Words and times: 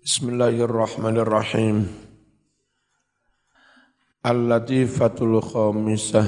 Bismillahirrahmanirrahim. 0.00 1.84
Al-latifatul 4.24 5.44
khamisah. 5.44 6.24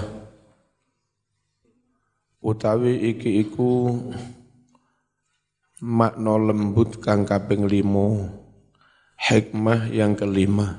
Utawi 2.44 3.00
iki 3.16 3.40
iku 3.40 3.96
makna 5.80 6.36
lembut 6.36 7.00
kang 7.00 7.24
kaping 7.24 7.64
limo 7.64 8.29
hikmah 9.16 9.89
yang 9.89 10.20
kelima. 10.20 10.77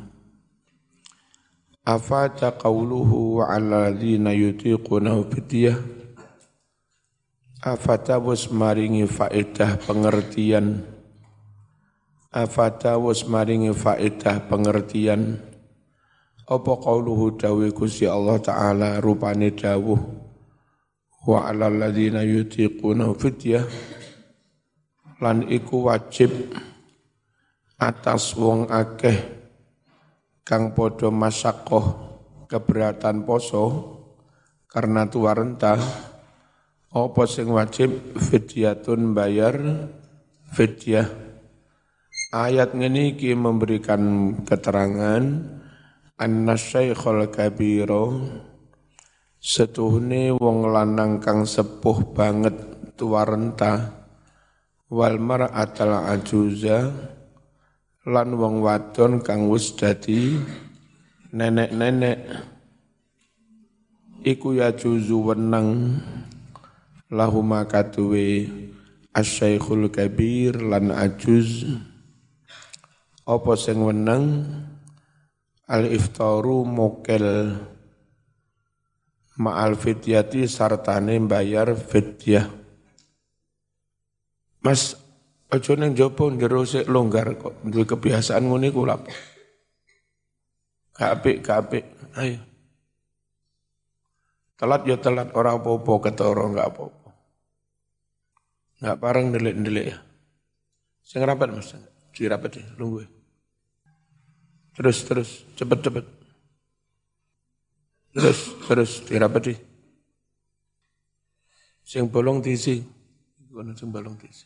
Afata 1.81 2.53
qawluhu 2.53 3.41
wa 3.41 3.57
ala 3.57 3.89
ladhina 3.89 4.37
yutiquna 4.37 5.17
fidyah? 5.33 5.81
Afata 7.57 8.21
was 8.21 8.53
maringi 8.53 9.09
faedah 9.09 9.81
pengertian 9.81 10.92
afata 12.33 12.97
was 12.97 13.29
maringi 13.29 13.69
faedah 13.69 14.49
pengertian. 14.49 15.37
Apa 16.43 16.73
qauluhu 16.81 17.39
dawe 17.39 17.69
Gusti 17.71 18.09
Allah 18.09 18.41
taala 18.41 18.99
rupane 18.99 19.53
dawuh 19.55 20.01
wa 21.23 21.47
alal 21.47 21.77
ladzina 21.79 22.25
yutiquna 22.25 23.13
fidyah. 23.15 23.63
Lan 25.23 25.47
iku 25.47 25.87
wajib 25.87 26.51
atas 27.79 28.35
wong 28.35 28.67
akeh 28.67 29.15
kang 30.43 30.75
padha 30.75 31.07
masakoh 31.07 32.11
keberatan 32.51 33.23
poso 33.23 33.63
karena 34.67 35.07
tua 35.07 35.37
rentah. 35.37 35.79
Apa 36.93 37.25
sing 37.25 37.49
wajib? 37.49 37.89
Fidyatun 38.19 39.17
bayar 39.17 39.57
fidyah 40.53 41.32
ayat 42.33 42.73
ini 42.73 43.13
memberikan 43.37 44.33
keterangan 44.41 45.21
anna 46.17 46.57
syaikhul 46.57 47.29
kabiro 47.29 48.25
setuhne 49.37 50.33
wong 50.33 50.65
lanang 50.65 51.21
kang 51.21 51.45
sepuh 51.45 52.01
banget 52.17 52.57
tua 52.97 53.21
renta 53.21 54.01
wal 54.89 55.21
mar'atal 55.21 56.09
ajuza 56.09 56.89
lan 58.09 58.29
wong 58.33 58.65
wadon 58.65 59.21
kang 59.21 59.45
wis 59.53 59.77
dadi 59.77 60.41
nenek-nenek. 61.29 62.17
Iku 64.23 64.55
ya 64.57 64.71
juzu 64.71 65.19
wenang 65.29 65.99
lahuma 67.13 67.67
katuwe 67.67 68.47
asyaikhul 69.11 69.91
kabir 69.91 70.57
lan 70.63 70.89
ajuz 70.95 71.67
apa 73.23 73.51
sing 73.55 73.79
wenang 73.79 74.43
al-iftaru 75.71 76.67
mokel 76.67 77.55
ma'al 79.39 79.73
fidyati 79.79 80.45
sartane 80.45 81.17
bayar 81.23 81.73
fidyah. 81.73 82.45
Mas, 84.63 84.95
aja 85.51 85.71
nang 85.75 85.91
jopo 85.91 86.31
njero 86.31 86.63
sik 86.63 86.87
longgar 86.87 87.35
kok 87.35 87.67
duwe 87.67 87.83
kebiasaan 87.83 88.47
ngene 88.47 88.71
iku 88.71 88.87
lha. 88.87 88.95
Gak 90.93 91.09
apik, 91.19 91.37
gak 91.43 91.57
apik. 91.67 91.85
Ayo. 92.15 92.39
Telat 94.55 94.81
ya 94.87 94.95
telat, 95.01 95.33
ora 95.35 95.57
apa-apa 95.57 95.91
ketara 96.07 96.45
enggak 96.47 96.69
apa-apa. 96.69 97.09
Enggak 98.79 98.97
pareng 99.01 99.25
ndelik-ndelik 99.33 99.85
ya. 99.91 99.97
Sing 101.03 101.19
rapat 101.25 101.51
Mas, 101.51 101.75
dirapat 102.13 102.61
ya, 102.61 102.65
lungguh. 102.77 103.03
Terus, 104.77 104.97
terus, 105.05 105.29
cepet, 105.57 105.79
cepet. 105.81 106.05
Terus, 108.13 108.39
terus, 108.69 108.91
dirapati. 109.09 109.53
Sing 111.83 112.09
bolong 112.09 112.39
diisi. 112.41 112.81
Sing 113.77 113.89
bolong 113.89 114.15
diisi. 114.17 114.45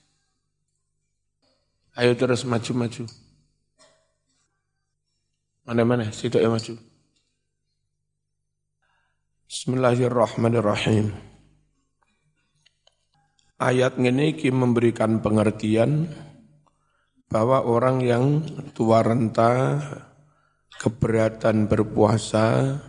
Ayo 1.98 2.14
terus 2.14 2.46
maju-maju. 2.46 3.04
Mana-mana, 5.68 6.12
situ 6.14 6.40
ya 6.40 6.48
maju. 6.48 6.80
Bismillahirrahmanirrahim. 9.48 11.16
Ayat 13.58 13.98
ini 13.98 14.38
memberikan 14.54 15.18
pengertian 15.24 16.06
bahwa 17.28 17.64
orang 17.68 18.00
yang 18.00 18.26
tua 18.72 19.04
renta 19.04 19.84
keberatan 20.80 21.68
berpuasa 21.68 22.80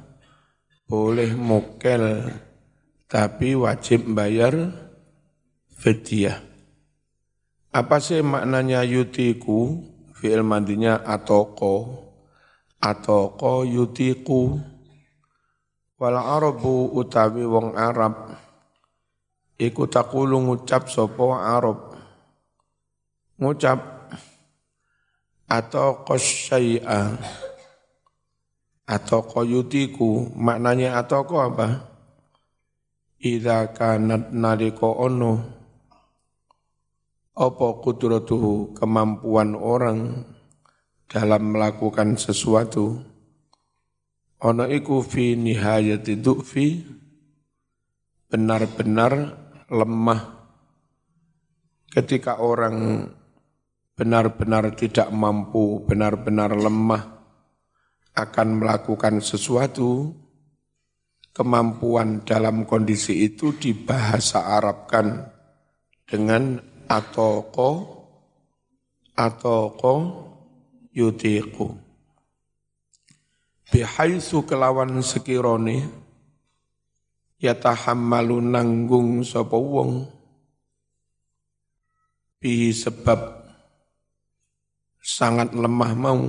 boleh 0.87 1.35
mokel 1.35 2.33
tapi 3.11 3.59
wajib 3.59 4.07
bayar 4.15 4.73
fidyah. 5.75 6.39
Apa 7.73 8.01
sih 8.01 8.25
maknanya 8.25 8.85
yutiku? 8.85 9.85
Fi'il 10.17 10.43
mandinya 10.43 11.05
atoko. 11.05 12.09
Atoko 12.81 13.65
yutiku. 13.65 14.57
Wal 15.99 16.17
arabu 16.17 16.95
utawi 16.95 17.45
wong 17.45 17.75
Arab. 17.77 18.33
Iku 19.59 19.91
takulu 19.91 20.39
ngucap 20.39 20.87
sopo 20.87 21.35
Arab. 21.35 21.99
Ngucap 23.39 23.98
atau 25.49 26.05
kosyai'a 26.05 27.17
atau 28.89 29.21
koyutiku 29.25 30.33
maknanya 30.37 31.01
atau 31.01 31.25
ko 31.25 31.45
apa? 31.45 31.69
Ida 33.19 33.75
kanat 33.75 34.31
naliko 34.31 34.95
ono. 34.95 35.35
Opo 37.39 37.83
kudratuhu 37.83 38.75
kemampuan 38.75 39.55
orang 39.55 40.27
dalam 41.09 41.55
melakukan 41.55 42.19
sesuatu? 42.19 42.99
Ono 44.39 44.65
iku 44.71 45.03
fi 45.03 45.35
nihayati 45.35 46.15
du'fi. 46.19 46.69
Benar-benar 48.29 49.13
lemah. 49.73 50.23
Ketika 51.89 52.39
orang 52.39 53.09
benar-benar 53.99 54.79
tidak 54.79 55.11
mampu, 55.11 55.83
benar-benar 55.83 56.55
lemah 56.55 57.19
akan 58.15 58.63
melakukan 58.63 59.19
sesuatu, 59.19 60.15
kemampuan 61.35 62.23
dalam 62.23 62.63
kondisi 62.63 63.27
itu 63.27 63.59
dibahasa 63.59 64.55
Arabkan 64.55 65.27
dengan 66.07 66.63
atoko, 66.87 67.71
atoko 69.19 69.95
yutiku. 70.95 71.75
Bihaisu 73.69 74.47
kelawan 74.47 75.03
sekirone, 75.03 75.91
yatahammalu 77.43 78.47
nanggung 78.47 79.27
sapa 79.27 79.59
bihi 82.39 82.71
sebab 82.71 83.38
sangat 85.09 85.57
lemah 85.57 85.93
mau. 85.97 86.21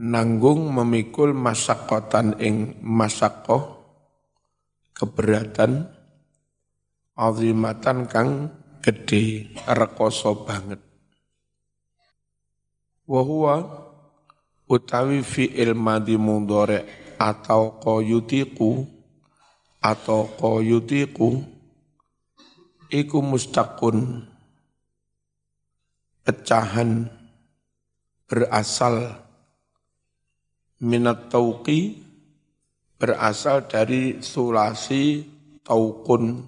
Nanggung 0.00 0.72
memikul 0.72 1.36
masakotan 1.36 2.40
ing 2.40 2.80
masakoh 2.80 3.84
keberatan 4.96 5.92
azimatan 7.12 8.08
kang 8.08 8.48
gede 8.80 9.52
rekoso 9.68 10.40
banget. 10.48 10.80
Wahua 13.04 13.60
utawi 14.64 15.20
fi 15.20 15.52
ilmadi 15.52 16.16
mudhari 16.16 16.80
atau 17.20 17.76
yutiku 18.00 18.88
atau 19.84 20.32
yutiku 20.64 21.44
iku 22.88 23.18
mustakun 23.20 24.29
pecahan 26.30 27.10
berasal 28.30 29.18
minat 30.78 31.26
tauqi 31.26 31.98
berasal 32.94 33.66
dari 33.66 34.22
sulasi 34.22 35.26
taukun 35.66 36.46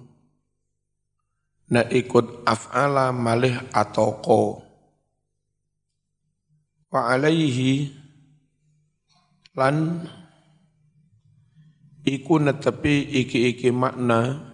na 1.67 1.83
ikut 1.91 2.47
af'ala 2.47 3.11
malih 3.11 3.59
atoko. 3.75 4.63
Wa 6.87 7.11
alaihi 7.11 7.91
lan 9.59 10.07
iku 12.07 12.39
netepi 12.39 13.19
iki-iki 13.19 13.67
makna 13.75 14.52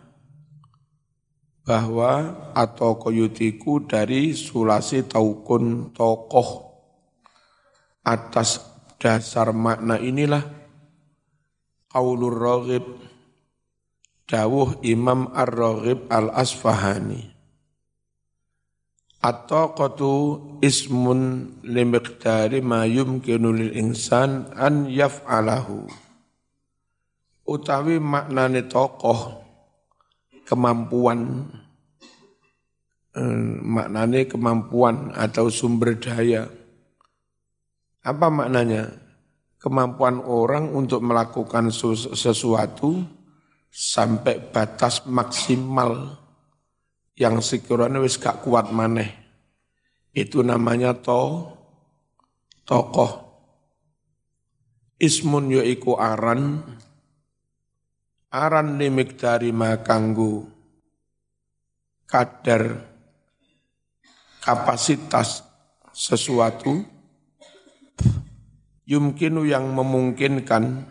bahwa 1.70 2.34
atau 2.58 2.98
koyutiku 2.98 3.86
dari 3.86 4.34
sulasi 4.34 5.06
taukun 5.06 5.94
tokoh 5.94 6.74
atas 8.02 8.66
dasar 8.98 9.54
makna 9.54 10.02
inilah 10.02 10.42
qaulur 11.94 12.34
raghib 12.34 12.86
dawuh 14.26 14.82
Imam 14.82 15.30
Ar-Raghib 15.30 16.10
Al-Asfahani 16.10 17.38
At-taqatu 19.20 20.58
ismun 20.64 21.52
limiqdari 21.68 22.64
ma 22.64 22.88
yumkinu 22.88 23.52
lil 23.52 23.76
insan 23.76 24.48
an 24.56 24.88
yaf'alahu. 24.88 25.92
Utawi 27.44 28.00
maknane 28.00 28.72
tokoh 28.72 29.49
kemampuan 30.50 31.46
eh, 33.14 33.46
maknane 33.62 34.26
kemampuan 34.26 35.14
atau 35.14 35.54
sumber 35.54 36.02
daya. 36.02 36.50
Apa 38.02 38.34
maknanya? 38.34 38.90
Kemampuan 39.60 40.24
orang 40.24 40.72
untuk 40.72 41.04
melakukan 41.04 41.68
sesuatu 42.16 43.04
sampai 43.68 44.40
batas 44.40 45.04
maksimal 45.04 46.16
yang 47.20 47.44
sekiranya 47.44 48.00
wis 48.00 48.16
gak 48.16 48.40
kuat 48.40 48.72
maneh. 48.72 49.12
Itu 50.16 50.48
namanya 50.48 50.96
to 50.96 51.52
tokoh. 52.64 53.28
Ismun 54.96 55.60
yaiku 55.60 56.00
aran 56.00 56.64
aran 58.30 58.78
limik 58.78 59.18
dari 59.18 59.50
makanggu 59.50 60.46
kadar 62.06 62.78
kapasitas 64.38 65.42
sesuatu 65.90 66.86
yumkinu 68.86 69.50
yang 69.50 69.74
memungkinkan 69.74 70.86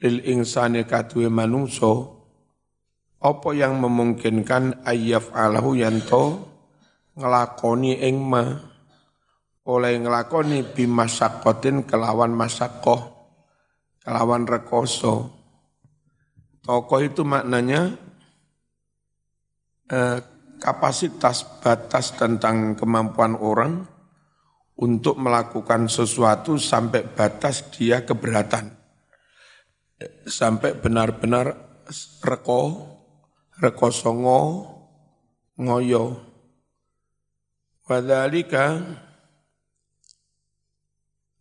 lil 0.00 0.16
insani 0.24 0.88
kadue 0.88 1.28
manungso 1.28 2.24
apa 3.20 3.52
yang 3.52 3.76
memungkinkan 3.76 4.88
ayyaf 4.88 5.28
alahu 5.36 5.76
yanto 5.76 6.48
ngelakoni 7.20 8.00
ing 8.00 8.16
ma 8.16 8.48
oleh 9.68 9.92
ngelakoni 10.00 10.72
bimasakotin 10.72 11.84
kelawan 11.84 12.32
masakoh 12.32 13.12
kelawan 14.00 14.48
rekoso 14.48 15.37
tokoh 16.68 17.00
itu 17.00 17.24
maknanya 17.24 17.96
eh, 19.88 20.20
kapasitas 20.60 21.64
batas 21.64 22.12
tentang 22.12 22.76
kemampuan 22.76 23.40
orang 23.40 23.88
untuk 24.76 25.16
melakukan 25.16 25.88
sesuatu 25.88 26.60
sampai 26.60 27.08
batas 27.08 27.72
dia 27.72 28.04
keberatan. 28.04 28.76
Sampai 30.28 30.76
benar-benar 30.76 31.56
reko 32.20 32.84
rekosongo 33.58 34.68
ngoyo. 35.56 36.20
Wadhalika 37.88 38.84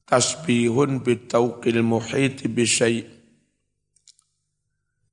tasbihun 0.08 1.04
bitauqil 1.04 1.84
muhiti 1.84 2.48
bisyai 2.48 3.17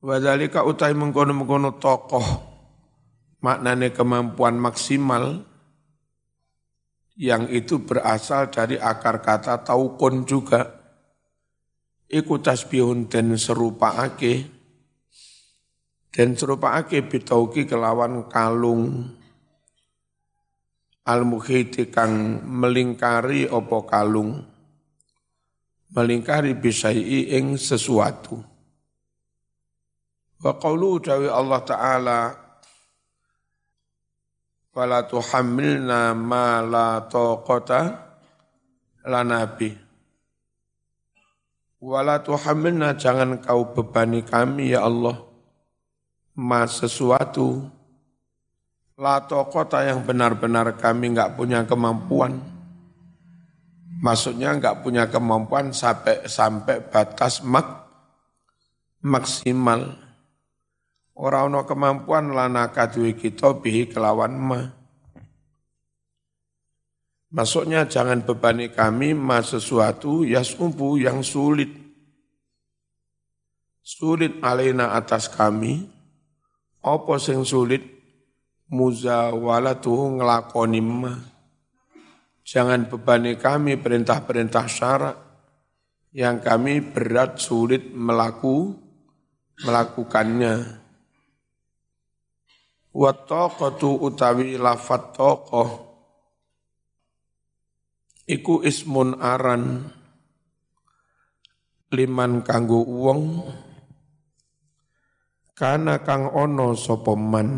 wadhalika 0.05 0.61
utai 0.69 0.93
mengkono-mengkono 0.93 1.81
tokoh 1.81 2.27
maknane 3.41 3.97
kemampuan 3.97 4.61
maksimal 4.61 5.41
yang 7.17 7.49
itu 7.49 7.81
berasal 7.81 8.53
dari 8.53 8.77
akar 8.77 9.25
kata 9.25 9.65
taukun 9.65 10.29
juga. 10.29 10.85
Iku 12.05 12.37
tasbihun 12.39 13.09
dan 13.09 13.33
serupa 13.41 13.97
ake 13.97 14.45
dan 16.13 16.37
ake 16.39 16.99
bitauki 17.09 17.65
kelawan 17.65 18.29
kalung. 18.29 19.09
Al 21.05 21.21
kang 21.93 22.13
melingkari 22.45 23.49
opo 23.49 23.89
kalung? 23.89 24.41
Melingkari 25.97 26.55
bisai 26.55 27.35
ing 27.35 27.59
sesuatu 27.59 28.54
wa 30.45 30.53
qawlu 30.61 31.01
dawi 31.01 31.33
Allah 31.33 31.61
taala 31.65 32.19
wala 34.77 35.01
tuhammilna 35.09 36.13
ma 36.13 36.61
la 36.61 37.01
taqata 37.09 37.81
lana 39.09 39.49
bi 39.49 39.73
wala 41.81 42.21
tuhammilna 42.21 42.93
jangan 43.01 43.41
kau 43.41 43.73
bebani 43.73 44.21
kami 44.21 44.77
ya 44.77 44.85
Allah 44.85 45.17
mas 46.37 46.77
sesuatu 46.77 47.65
lato 48.95 49.43
kota 49.51 49.83
yang 49.83 50.07
benar-benar 50.07 50.79
kami 50.79 51.15
nggak 51.15 51.35
punya 51.35 51.67
kemampuan. 51.67 52.39
Maksudnya 54.05 54.55
nggak 54.59 54.85
punya 54.85 55.09
kemampuan 55.09 55.75
sampai 55.75 56.29
sampai 56.29 56.83
batas 56.93 57.43
mak 57.43 57.89
maksimal. 59.03 60.04
Orang 61.15 61.55
no 61.55 61.63
kemampuan 61.63 62.35
lana 62.35 62.75
kadui 62.75 63.15
kita 63.15 63.55
bihi 63.63 63.87
kelawan 63.87 64.35
ma. 64.35 64.61
Maksudnya 67.35 67.87
jangan 67.87 68.23
bebani 68.23 68.71
kami 68.71 69.15
mas 69.15 69.55
sesuatu 69.55 70.27
yasumpu 70.27 70.99
yang 70.99 71.23
sulit. 71.23 71.71
Sulit 73.83 74.39
alina 74.43 74.95
atas 74.95 75.31
kami, 75.31 75.87
apa 76.83 77.15
sing 77.23 77.43
sulit 77.43 77.83
muzawalatu 78.71 80.19
ngelakoni 80.19 80.83
ma. 80.83 81.15
Jangan 82.43 82.91
bebani 82.91 83.39
kami 83.39 83.79
perintah-perintah 83.79 84.67
syarat 84.67 85.17
yang 86.15 86.39
kami 86.39 86.83
berat 86.83 87.39
sulit 87.39 87.91
melaku 87.91 88.75
melakukannya. 89.63 90.84
Wattaqatu 92.95 94.07
utawi 94.07 94.55
lafat 94.55 95.19
tokoh. 95.19 95.71
Iku 98.23 98.63
ismun 98.63 99.19
aran. 99.19 99.91
Liman 101.91 102.47
kanggo 102.47 102.87
wong. 102.87 103.23
Kana 105.59 106.07
kang 106.07 106.31
ono 106.35 106.75
sopoman 106.79 107.51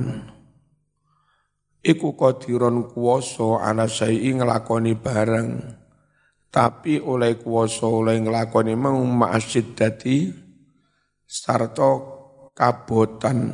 iku 1.81 2.19
kodiron 2.19 2.91
kuoso 2.93 3.61
ana 3.61 3.85
syai'i 3.85 4.37
ngelakoni 4.37 4.93
barang. 4.97 5.49
Tapi 6.49 6.97
oleh 6.97 7.37
kuoso 7.37 8.01
oleh 8.01 8.17
ngelakoni 8.25 8.73
mau 8.73 9.01
ma'asid 9.05 9.77
dati 9.77 10.33
sarto 11.29 11.91
kabotan 12.57 13.53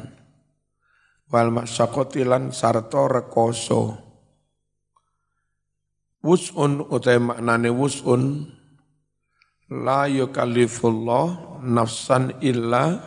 wal 1.33 1.49
masyakotilan 1.49 2.53
sarto 2.53 3.09
rekoso. 3.09 3.97
Wus'un 6.23 6.85
utai 6.87 7.19
maknane 7.19 7.73
wus'un 7.73 8.47
la 9.73 10.07
yukallifullah 10.07 11.59
nafsan 11.65 12.39
illa 12.45 13.01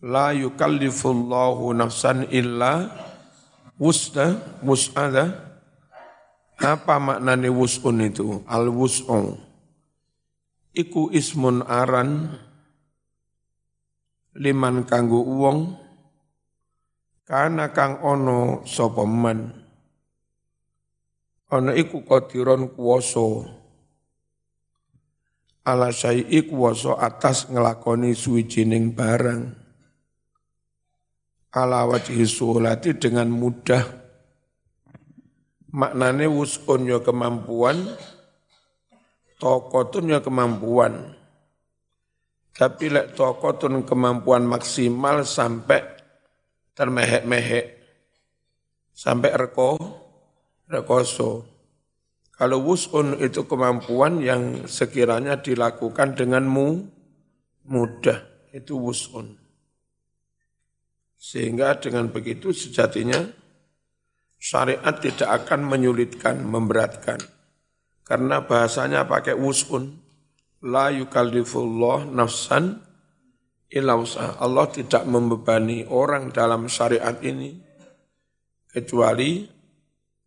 la 0.00 0.32
yukallifullahu 0.32 1.74
nafsan 1.74 2.30
illa 2.30 2.88
wusda 3.76 4.38
wus'ada. 4.62 5.50
Apa 6.62 7.02
maknane 7.02 7.50
wus'un 7.50 7.98
itu? 8.06 8.46
Al 8.46 8.70
wus'un 8.70 9.52
iku 10.72 11.12
ismun 11.12 11.60
aran 11.68 12.32
liman 14.32 14.88
kanggo 14.88 15.20
uwong 15.20 15.81
kana 17.28 17.70
kang 17.70 18.02
ono 18.02 18.66
sapa 18.66 19.02
man 19.06 19.52
ana 21.52 21.72
iku 21.76 22.02
kodiron 22.02 22.72
kuwasa 22.72 23.48
ala 25.62 25.88
syai'i 25.94 26.48
kuwasa 26.48 26.98
atas 26.98 27.46
ngelakoni 27.52 28.16
suwijining 28.16 28.96
barang 28.96 29.62
ala 31.52 31.84
wajhi 31.84 32.24
suhulati 32.24 32.96
dengan 32.96 33.28
mudah. 33.28 33.84
Maknane 35.72 36.28
wus'un 36.28 36.84
ya 36.84 37.00
kemampuan, 37.00 37.96
tokotun 39.40 40.12
ya 40.12 40.20
kemampuan. 40.20 41.16
Tapi 42.52 42.92
lek 42.92 43.16
tokotun 43.16 43.88
kemampuan 43.88 44.44
maksimal 44.44 45.24
sampai 45.24 45.91
termehek-mehek 46.82 47.78
sampai 48.90 49.30
reko 49.38 49.78
rekoso. 50.66 51.46
Kalau 52.34 52.58
wus'un 52.66 53.22
itu 53.22 53.46
kemampuan 53.46 54.18
yang 54.18 54.66
sekiranya 54.66 55.38
dilakukan 55.38 56.18
denganmu 56.18 56.68
mudah, 57.70 58.18
itu 58.50 58.74
wus'un. 58.74 59.38
Sehingga 61.14 61.78
dengan 61.78 62.10
begitu 62.10 62.50
sejatinya 62.50 63.30
syariat 64.42 64.98
tidak 64.98 65.46
akan 65.46 65.70
menyulitkan, 65.70 66.42
memberatkan. 66.42 67.22
Karena 68.02 68.42
bahasanya 68.42 69.06
pakai 69.06 69.38
wus'un. 69.38 70.02
La 70.66 70.90
yukallifullah 70.90 72.10
nafsan 72.10 72.82
illa 73.72 73.96
Allah 74.36 74.66
tidak 74.68 75.08
membebani 75.08 75.88
orang 75.88 76.28
dalam 76.28 76.68
syariat 76.68 77.16
ini 77.24 77.56
kecuali 78.68 79.48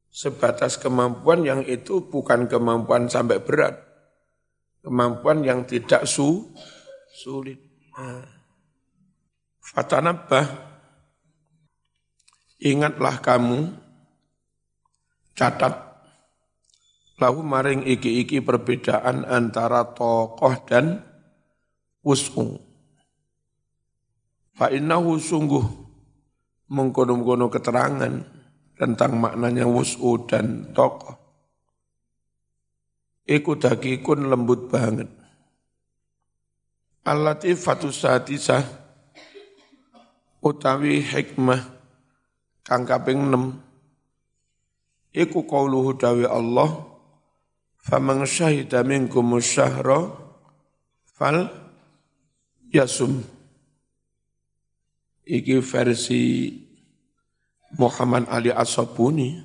sebatas 0.10 0.82
kemampuan 0.82 1.46
yang 1.46 1.62
itu 1.62 2.10
bukan 2.10 2.50
kemampuan 2.50 3.06
sampai 3.06 3.38
berat. 3.44 3.78
Kemampuan 4.82 5.42
yang 5.46 5.66
tidak 5.66 6.06
su, 6.10 6.54
sulit. 7.10 7.58
Nah. 7.98 8.22
Fatanabah, 9.66 10.46
ingatlah 12.62 13.18
kamu, 13.18 13.74
catat, 15.34 15.74
lahu 17.18 17.42
maring 17.42 17.82
iki-iki 17.82 18.46
perbedaan 18.46 19.26
antara 19.26 19.90
tokoh 19.98 20.54
dan 20.70 21.02
wus'u. 24.56 24.60
Fa'innahu 24.60 25.20
sungguh 25.20 25.66
mengkono-kono 26.72 27.52
keterangan 27.52 28.14
tentang 28.80 29.12
maknanya 29.20 29.68
wus'u 29.68 30.24
dan 30.28 30.72
tokoh. 30.72 31.16
Iku 33.26 33.58
dakikun 33.58 34.30
lembut 34.30 34.70
banget. 34.70 35.10
Al-latifatu 37.06 37.94
satisah 37.94 38.66
utawi 40.42 41.02
hikmah 41.02 41.62
kang 42.66 42.86
kaping 42.86 43.30
6 43.30 45.14
iku 45.14 45.46
qauluhu 45.46 45.98
dawi 45.98 46.26
Allah 46.26 46.86
faman 47.78 48.26
syahida 48.26 48.82
minkum 48.82 49.38
syahra 49.38 50.18
fal 51.14 51.50
yasum 52.74 53.35
Iki 55.26 55.58
versi 55.66 56.54
Muhammad 57.82 58.30
Ali 58.30 58.54
As-Sabuni. 58.54 59.42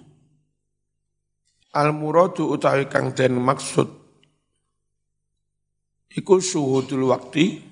Al-muradu 1.72 2.52
utawi 2.52 2.90
kang 2.90 3.14
den 3.16 3.38
maksud 3.38 4.00
iku 6.10 6.42
suhudul 6.42 7.14
waktu 7.14 7.62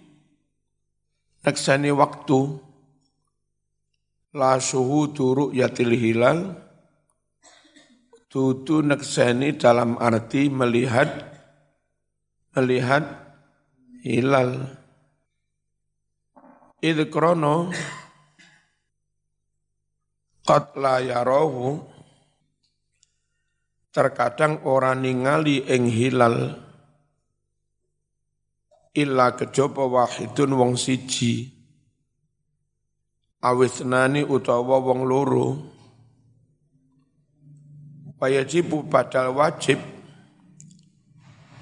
neksani 1.43 1.91
waktu 1.91 2.39
la 4.39 4.63
suhudu 4.63 5.35
ru'yatil 5.35 5.95
hilal 5.99 6.55
tutu 8.31 8.87
neksani 8.87 9.59
dalam 9.59 9.99
arti 9.99 10.47
melihat 10.47 11.11
melihat 12.55 13.03
hilal 14.07 14.78
Idh 16.79 17.11
krono 17.11 17.75
qad 20.47 20.79
la 20.79 21.03
yarahu 21.03 21.75
terkadang 23.91 24.63
orang 24.63 25.03
ningali 25.03 25.67
ing 25.67 25.91
hilal 25.91 26.55
illa 28.95 29.35
kejaba 29.35 29.91
wahidun 29.91 30.55
wong 30.55 30.73
siji. 30.79 31.51
Awisnani 33.43 34.23
utawa 34.23 34.79
wong 34.79 35.03
loro. 35.03 35.47
Wajibu 38.23 38.87
padal 38.87 39.35
wajib 39.35 39.83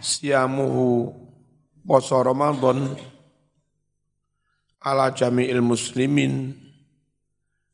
siamuhu 0.00 1.08
poso 1.88 2.20
Ramadan 2.20 3.15
ala 4.87 5.11
jami'il 5.11 5.59
muslimin 5.66 6.55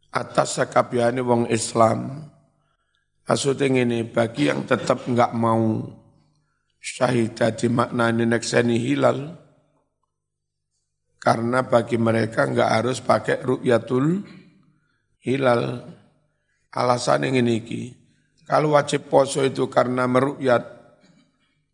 atas 0.09 0.57
sakabehane 0.57 1.21
wong 1.21 1.53
Islam. 1.53 2.33
Maksudnya 3.29 3.85
ini 3.85 4.05
bagi 4.09 4.49
yang 4.49 4.65
tetap 4.65 5.05
enggak 5.05 5.33
mau 5.37 5.85
syahid 6.81 7.37
di 7.37 7.69
maknani 7.69 8.25
nekseni 8.29 8.77
hilal, 8.81 9.37
karena 11.21 11.65
bagi 11.65 12.01
mereka 12.01 12.49
enggak 12.49 12.71
harus 12.81 12.99
pakai 13.05 13.45
ru'yatul 13.45 14.25
hilal. 15.21 15.85
Alasan 16.73 17.29
yang 17.29 17.45
ini 17.45 17.61
ki, 17.61 17.83
kalau 18.49 18.81
wajib 18.81 19.13
poso 19.13 19.45
itu 19.45 19.69
karena 19.69 20.09
meru'yat, 20.09 20.65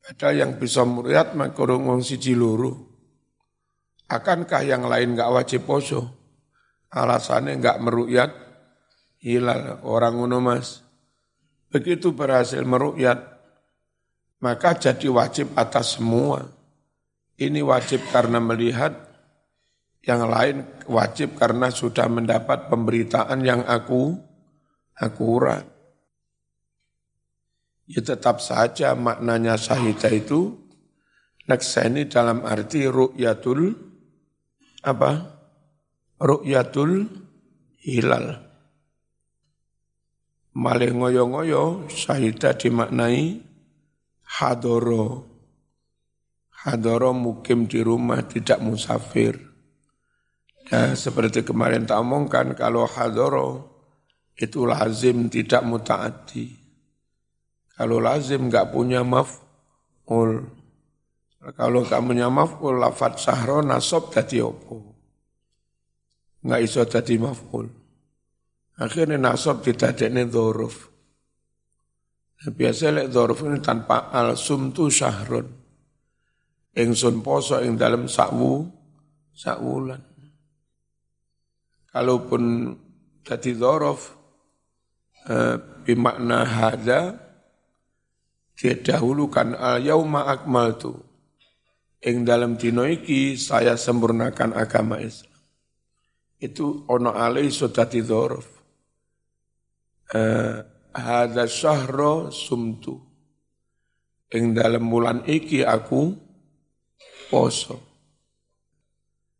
padahal 0.03 0.35
yang 0.35 0.53
bisa 0.59 0.83
meru'yat 0.83 1.39
maka 1.39 1.63
wong 1.63 2.03
siji 2.03 2.35
loro. 2.35 2.88
Akankah 4.09 4.65
yang 4.65 4.89
lain 4.89 5.13
nggak 5.13 5.29
wajib 5.29 5.69
poso? 5.69 6.09
Alasannya 6.89 7.61
nggak 7.61 7.79
merukyat 7.85 8.31
hilal 9.21 9.85
orang 9.85 10.17
ngono 10.17 10.39
mas. 10.41 10.81
Begitu 11.69 12.17
berhasil 12.17 12.65
merukyat, 12.65 13.21
maka 14.41 14.73
jadi 14.81 15.13
wajib 15.13 15.53
atas 15.53 16.01
semua. 16.01 16.49
Ini 17.37 17.61
wajib 17.61 18.09
karena 18.09 18.41
melihat, 18.41 18.97
yang 20.01 20.25
lain 20.25 20.65
wajib 20.89 21.37
karena 21.37 21.69
sudah 21.69 22.09
mendapat 22.09 22.73
pemberitaan 22.73 23.45
yang 23.45 23.61
aku 23.69 24.17
akurat. 24.97 25.69
Ya 27.85 28.01
tetap 28.01 28.41
saja 28.41 28.97
maknanya 28.97 29.61
syahidah 29.61 30.13
itu 30.13 30.57
nakseni 31.45 32.09
dalam 32.09 32.45
arti 32.49 32.89
ru'yatul 32.89 33.88
apa? 34.83 35.39
Ru'yatul 36.19 37.07
hilal. 37.83 38.43
Malih 40.59 40.91
ngoyo-ngoyo 40.91 41.87
syahidah 41.87 42.59
dimaknai 42.59 43.39
hadoro. 44.27 45.31
Hadoro 46.51 47.15
mukim 47.15 47.71
di 47.71 47.79
rumah 47.79 48.27
tidak 48.27 48.59
musafir. 48.59 49.39
Ya, 50.69 50.93
seperti 50.99 51.47
kemarin 51.47 51.87
tak 51.87 52.03
omongkan 52.03 52.53
kalau 52.59 52.85
hadoro 52.85 53.79
itu 54.35 54.67
lazim 54.67 55.31
tidak 55.31 55.63
mutaati. 55.63 56.59
Kalau 57.79 58.03
lazim 58.03 58.51
nggak 58.51 58.75
punya 58.75 59.07
maf'ul. 59.07 60.58
Kalau 61.39 61.87
kamu 61.87 62.19
maf'ul 62.27 62.83
lafat 62.83 63.23
sahro 63.23 63.63
nasab 63.63 64.11
dadi 64.11 64.43
opo? 64.43 64.99
Enggak 66.43 66.61
iso 66.67 66.83
dadi 66.83 67.15
maf'ul. 67.15 67.67
Akhirnya 68.79 69.19
nasab 69.19 69.63
didadekne 69.63 70.27
dzuruf. 70.27 70.91
Nah, 72.39 72.51
biasa 72.55 72.91
lek 72.91 73.07
dzuruf 73.11 73.39
ini 73.47 73.59
tanpa 73.63 74.11
al 74.11 74.35
sumtu 74.35 74.91
syahrun. 74.91 75.47
Ingsun 76.75 77.23
poso 77.23 77.63
ing 77.63 77.79
dalam 77.79 78.11
sakwu 78.11 78.67
sakwulan. 79.35 80.03
Kalaupun 81.91 82.75
dadi 83.23 83.55
dzuruf 83.55 84.01
eh, 85.31 85.55
bimakna 85.87 86.39
hadza 86.47 87.15
dia 88.59 88.75
dahulukan 88.75 89.55
al 89.55 89.79
yauma 89.83 90.27
akmaltu 90.27 91.08
ing 92.03 92.23
dalam 92.23 92.55
dino 92.55 92.87
iki 92.87 93.35
saya 93.35 93.75
sempurnakan 93.75 94.55
agama 94.55 95.03
Islam. 95.03 95.39
Itu 96.39 96.87
ono 96.87 97.15
alai 97.15 97.51
sodati 97.51 98.01
dhorof. 98.03 98.49
Uh, 100.15 100.63
Hada 100.95 101.47
syahro 101.47 102.33
sumtu. 102.33 102.97
Ing 104.35 104.57
dalam 104.57 104.89
bulan 104.89 105.23
iki 105.29 105.63
aku 105.63 106.11
poso. 107.31 107.77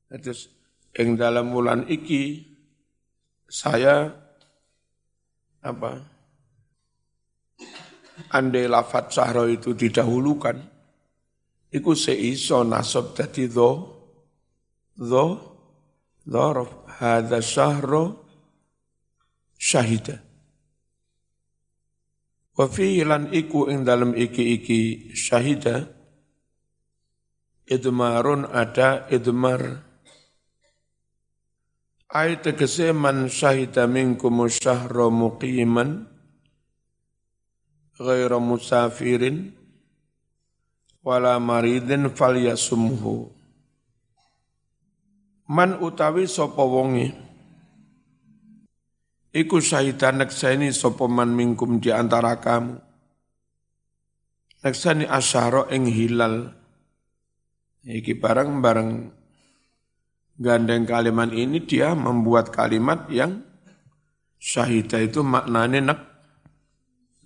Terus 0.09 0.49
ing 0.97 1.19
dalam 1.19 1.51
bulan 1.51 1.85
iki 1.89 2.47
saya 3.49 4.13
apa? 5.65 5.93
Andai 8.35 8.67
lafat 8.67 9.15
syahro 9.15 9.47
itu 9.47 9.73
didahulukan, 9.79 10.59
iku 11.73 11.93
seiso 11.93 12.65
nasab 12.65 13.13
dadi 13.13 13.49
dho 13.49 13.71
dho 14.97 15.27
dhorof 16.25 16.89
hadza 17.01 17.41
syahru 17.41 18.17
syahida. 19.57 20.21
Wa 22.59 22.67
lan 23.07 23.31
iku 23.31 23.71
ing 23.71 23.87
dalam 23.87 24.19
iki-iki 24.19 25.15
syahida. 25.15 25.95
Idmarun 27.69 28.49
ada 28.49 29.07
idmar. 29.13 29.85
Ay 32.09 32.41
tegese 32.41 32.97
man 32.97 33.29
syahida 33.29 33.85
minkum 33.85 34.49
syahra 34.49 35.13
muqiman 35.13 36.09
ghaira 38.01 38.41
musafirin 38.41 39.58
wala 41.09 41.41
maridin 41.41 42.13
falyasumhu 42.13 43.33
man 45.49 45.81
utawi 45.81 46.29
sapa 46.29 46.61
wonge 46.61 47.29
Iku 49.29 49.61
syahidan 49.61 50.25
nekseni 50.25 50.73
sopoman 50.73 51.29
mingkum 51.37 51.85
di 51.85 51.93
antara 51.93 52.41
kamu. 52.41 52.81
Nekseni 54.65 55.05
asyara 55.05 55.69
ing 55.69 55.85
hilal. 55.85 56.57
Iki 57.85 58.17
bareng-bareng 58.19 59.13
gandeng 60.41 60.89
kalimat 60.89 61.29
ini 61.31 61.61
dia 61.61 61.93
membuat 61.93 62.51
kalimat 62.51 63.05
yang 63.13 63.45
syahidah 64.41 65.05
itu 65.05 65.21
maknanya 65.21 65.93
nek 65.93 66.01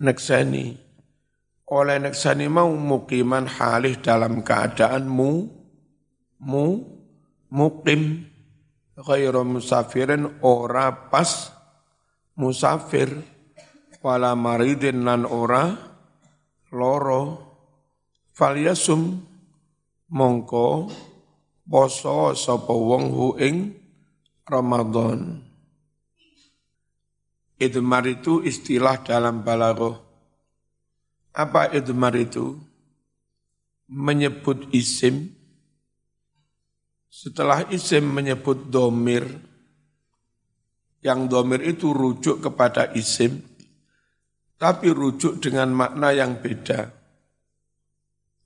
nekseni. 0.03 0.82
Oleh 1.73 1.97
nekseni 1.97 2.45
mau 2.53 2.69
mukiman 2.69 3.49
halih 3.49 3.97
dalam 3.97 4.45
keadaan 4.45 5.09
mu, 5.09 5.49
mu, 6.37 6.85
mukim, 7.49 8.29
ghairu 8.93 9.41
musafirin 9.41 10.37
ora 10.45 11.09
pas 11.09 11.49
musafir 12.37 13.09
wala 14.05 14.37
maridin 14.37 15.01
lan 15.01 15.25
ora 15.25 15.73
loro 16.69 17.41
falyasum 18.37 19.17
mongko 20.13 20.93
poso 21.65 22.37
sapa 22.37 22.69
wong 22.69 23.05
hu 23.09 23.27
ing 23.41 23.73
Ramadan. 24.45 25.41
Idmar 27.57 28.03
itu 28.05 28.43
istilah 28.43 29.01
dalam 29.07 29.41
balaghah. 29.41 30.02
Apa 31.33 31.73
idmar 31.73 32.13
itu? 32.13 32.61
Menyebut 33.89 34.69
isim, 34.69 35.33
setelah 37.09 37.65
isim 37.69 38.05
menyebut 38.09 38.69
domir, 38.69 39.25
yang 41.03 41.27
domir 41.27 41.61
itu 41.61 41.91
rujuk 41.91 42.39
kepada 42.39 42.89
isim, 42.95 43.43
tapi 44.55 44.89
rujuk 44.89 45.43
dengan 45.43 45.73
makna 45.75 46.15
yang 46.15 46.39
beda. 46.39 46.89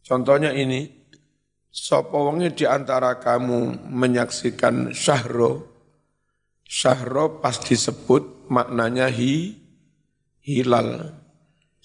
Contohnya 0.01 0.55
ini, 0.55 0.89
sopo 1.69 2.33
di 2.33 2.65
antara 2.65 3.21
kamu 3.21 3.87
menyaksikan 3.91 4.95
syahro, 4.95 5.67
syahro 6.65 7.37
pas 7.43 7.55
disebut 7.61 8.49
maknanya 8.49 9.11
hi, 9.11 9.53
hilal. 10.41 11.26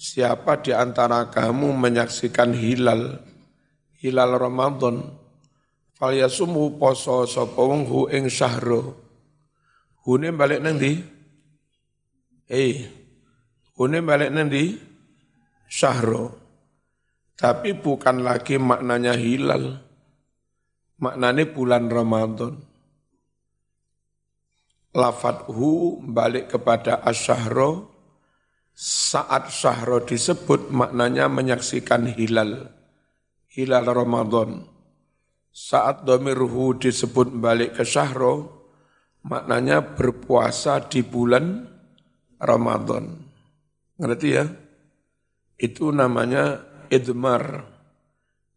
Siapa 0.03 0.59
di 0.59 0.75
antara 0.75 1.31
kamu 1.31 1.79
menyaksikan 1.79 2.51
hilal, 2.59 3.23
hilal 4.03 4.35
Ramadan, 4.35 4.99
falyasumu 5.95 6.75
poso 6.75 7.23
sopo 7.23 7.71
wong 7.71 7.87
hu 7.87 8.01
ing 8.11 8.27
syahro, 8.27 8.99
Hune 10.03 10.35
balik 10.35 10.59
nanti, 10.59 10.99
Eh, 12.51 12.83
hune 13.79 14.03
balik 14.03 14.35
nanti 14.35 14.75
Syahro. 15.71 16.37
Tapi 17.39 17.73
bukan 17.73 18.21
lagi 18.21 18.61
maknanya 18.61 19.17
hilal. 19.17 19.81
Maknanya 21.01 21.49
bulan 21.49 21.89
Ramadan. 21.89 22.61
Lafat 24.93 25.49
hu 25.49 25.97
balik 26.05 26.53
kepada 26.53 27.01
asyahro. 27.07 27.92
Saat 28.83 29.55
syahro 29.55 30.03
disebut 30.03 30.75
maknanya 30.75 31.31
menyaksikan 31.31 32.03
hilal. 32.19 32.67
Hilal 33.47 33.87
Ramadan. 33.87 34.67
Saat 35.55 36.03
domir 36.03 36.43
hu 36.43 36.75
disebut 36.75 37.31
balik 37.31 37.79
ke 37.79 37.87
syahro, 37.87 38.67
maknanya 39.23 39.95
berpuasa 39.95 40.83
di 40.83 41.07
bulan 41.07 41.63
Ramadan. 42.43 43.23
Ngerti 44.03 44.29
ya? 44.35 44.51
Itu 45.55 45.95
namanya 45.95 46.59
idmar. 46.91 47.63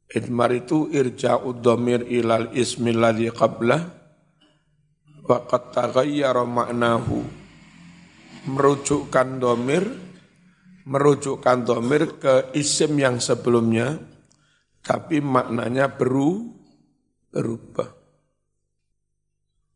Idmar 0.09 0.49
itu 0.57 0.89
irja'ud 0.89 1.61
dhamir 1.61 2.01
ilal 2.09 2.49
ismi 2.57 2.97
qablah 3.29 3.81
wa 5.21 5.37
qad 5.45 5.69
taghayyara 5.69 6.49
ma'nahu. 6.49 7.45
Merujukkan 8.49 9.37
domir, 9.37 9.85
merujukkan 10.85 11.65
domir 11.65 12.21
ke 12.21 12.53
isim 12.53 12.93
yang 13.01 13.17
sebelumnya, 13.17 13.97
tapi 14.85 15.17
maknanya 15.17 15.89
beru, 15.89 16.53
berubah. 17.33 17.89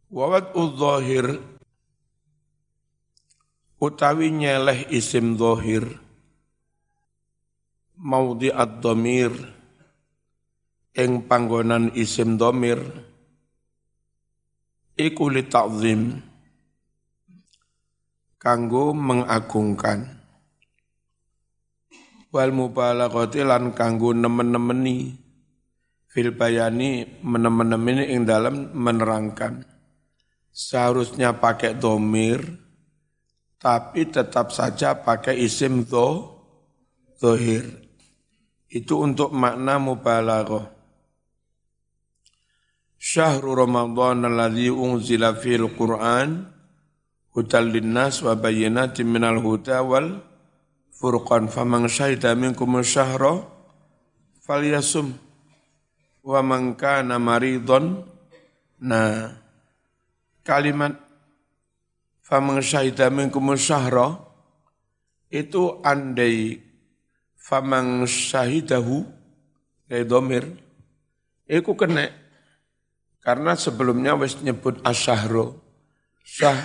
Wawat 0.10 0.54
udzohir 0.58 1.38
utawi 3.80 4.34
nyeleh 4.34 4.90
isim 4.94 5.38
zohir 5.40 5.86
maudi 8.00 8.52
ad-domir 8.52 9.32
ing 10.96 11.24
panggonan 11.30 11.94
isim 11.96 12.36
domir 12.36 12.80
iku 15.00 15.32
li 15.32 15.44
ta'zim 15.48 16.20
kanggo 18.36 18.92
mengagungkan 18.92 20.19
wal 22.30 22.52
mubalaghati 22.54 23.42
lan 23.46 23.74
kanggo 23.74 24.14
nemen-nemeni 24.14 25.18
fil 26.10 26.34
bayani 26.34 27.06
menemen-nemeni 27.22 28.14
ing 28.14 28.26
dalam 28.26 28.74
menerangkan 28.74 29.80
seharusnya 30.60 31.40
pakai 31.40 31.80
domir, 31.80 32.44
tapi 33.56 34.12
tetap 34.12 34.52
saja 34.52 35.00
pakai 35.00 35.40
isim 35.40 35.88
do, 35.88 36.28
dohir. 37.16 37.64
Itu 38.70 39.02
untuk 39.02 39.34
makna 39.34 39.82
mubalaghah. 39.82 40.78
Syahrul 43.00 43.64
Ramadan 43.64 44.28
alladhi 44.28 44.68
unzila 44.68 45.32
fil 45.40 45.72
Qur'an 45.72 46.52
hudal 47.32 47.72
linnas 47.72 48.20
wa 48.20 48.36
bayyinatin 48.36 49.08
minal 49.08 49.40
huda 49.40 49.80
wal 49.88 50.20
furqan 51.00 51.48
faman 51.48 51.88
syahida 51.88 52.36
minkum 52.36 52.76
syahra 52.84 53.48
falyasum. 54.44 55.16
Wa 56.20 56.44
man 56.44 56.76
kana 56.76 57.16
maridun 57.16 58.04
nah 58.84 59.32
kalimat 60.44 61.00
faman 62.20 62.60
syahida 62.60 63.08
minkum 63.08 63.56
syahra 63.56 64.20
itu 65.32 65.80
andai 65.82 66.60
faman 67.40 68.04
syahidahu 68.04 69.08
kayak 69.88 70.06
domir 70.06 70.44
itu 71.48 71.72
kena. 71.80 72.12
Karena 73.20 73.56
sebelumnya 73.56 74.16
wis 74.20 74.36
nyebut 74.44 74.84
asyahro 74.84 75.60
syah 76.24 76.60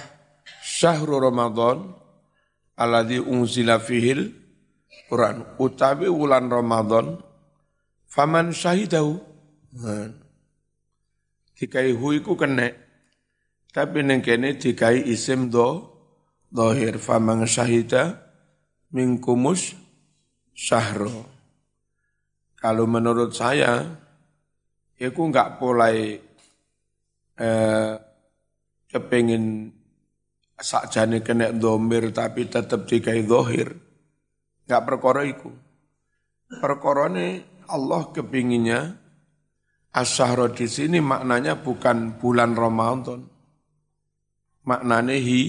syahru 0.63 1.23
Ramadan 1.23 2.04
alladzi 2.79 3.19
unzila 3.23 3.79
fihil 3.79 4.35
Quran. 5.11 5.47
Utawi 5.59 6.11
wulan 6.11 6.51
Ramadan 6.51 7.19
faman 8.07 8.55
syahidahu 8.55 9.19
nah, 9.79 10.11
dikai 11.59 11.95
hu 11.95 12.15
iku 12.15 12.39
kena. 12.39 12.71
Tapi 13.75 14.07
neng 14.07 14.23
kene 14.23 14.55
dikai 14.55 15.03
isim 15.11 15.51
do 15.51 15.91
dohir. 16.47 17.03
Famang 17.03 17.43
syahida 17.43 18.23
mingkumus 18.95 19.75
syahro. 20.55 21.27
Kalau 22.55 22.87
menurut 22.87 23.35
saya, 23.35 23.83
aku 24.95 25.21
nggak 25.29 25.59
mulai 25.59 26.23
eh, 27.37 27.93
kepingin 28.89 29.74
sakjane 30.59 31.21
kena 31.21 31.51
domir 31.51 32.11
tapi 32.15 32.47
tetap 32.47 32.87
dikai 32.87 33.27
dohir. 33.27 33.75
Nggak 34.65 34.83
perkara 34.87 35.23
iku. 35.27 35.51
Ini 36.55 37.29
Allah 37.67 38.03
kepinginnya 38.15 38.81
asyahro 39.91 40.53
di 40.53 40.69
sini 40.71 41.03
maknanya 41.03 41.59
bukan 41.59 42.21
bulan 42.21 42.55
Ramadan 42.55 43.35
maknane 44.65 45.21
hi 45.21 45.41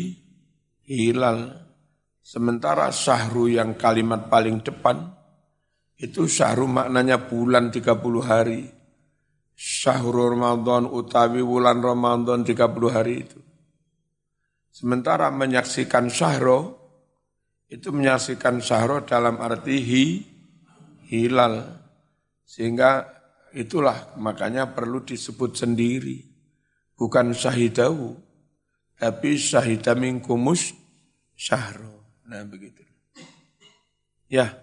hilal. 0.86 1.64
Sementara 2.26 2.90
syahru 2.90 3.46
yang 3.46 3.78
kalimat 3.78 4.34
paling 4.34 4.66
depan, 4.66 5.14
itu 6.02 6.26
syahru 6.26 6.66
maknanya 6.66 7.22
bulan 7.22 7.70
30 7.70 8.02
hari. 8.26 8.66
Syahrul 9.56 10.34
Ramadan 10.36 10.90
utawi 10.90 11.46
bulan 11.46 11.80
Ramadan 11.86 12.42
30 12.42 12.90
hari 12.90 13.24
itu. 13.24 13.45
Sementara 14.76 15.32
menyaksikan 15.32 16.12
syahro, 16.12 16.76
itu 17.72 17.96
menyaksikan 17.96 18.60
syahro 18.60 19.08
dalam 19.08 19.40
arti 19.40 19.80
hi, 19.80 20.04
hilal. 21.08 21.64
Sehingga 22.44 23.08
itulah 23.56 24.20
makanya 24.20 24.76
perlu 24.76 25.00
disebut 25.08 25.56
sendiri. 25.56 26.28
Bukan 26.92 27.32
syahidahu, 27.32 28.20
tapi 29.00 29.40
syahidaminkumus 29.40 30.76
syahro. 31.40 32.20
Nah 32.28 32.44
begitu. 32.44 32.84
Ya. 34.28 34.60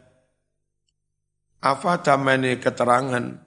Apa 1.65 2.05
tamane 2.05 2.61
keterangan 2.61 3.41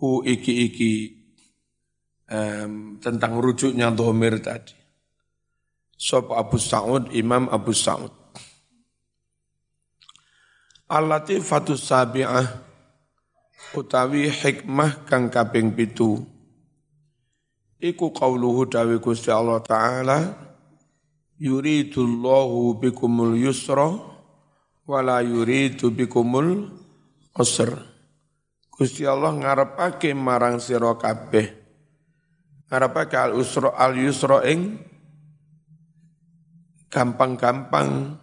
hu 0.00 0.24
iki-iki 0.24 1.12
um, 2.32 2.96
tentang 3.04 3.36
rujuknya 3.36 3.92
domir 3.92 4.40
tadi. 4.40 4.83
Sob 5.94 6.34
Abu 6.34 6.58
Sa'ud, 6.58 7.10
Imam 7.14 7.46
Abu 7.48 7.70
Sa'ud. 7.70 8.10
Al-Latifatus 10.90 11.88
Sabi'ah 11.88 12.44
utawi 13.74 14.30
hikmah 14.30 15.08
kang 15.08 15.32
kaping 15.32 15.74
pitu. 15.74 16.22
Iku 17.80 18.14
qauluhu 18.14 18.70
dawi 18.70 19.02
Gusti 19.02 19.28
Allah 19.28 19.60
Ta'ala 19.60 20.18
yuridullahu 21.36 22.78
bikumul 22.80 23.36
yusra 23.36 23.90
wala 24.86 25.20
yuridu 25.20 25.90
bikumul 25.90 26.70
usr. 27.36 27.74
Gusti 28.70 29.04
Allah 29.04 29.34
ngarepake 29.34 30.14
marang 30.14 30.62
sira 30.62 30.94
kabeh. 30.96 31.50
Ngarepake 32.70 33.16
al 33.18 33.32
usra 33.36 33.74
al 33.76 33.94
yusra 33.98 34.44
ing 34.48 34.80
gampang-gampang. 36.94 38.14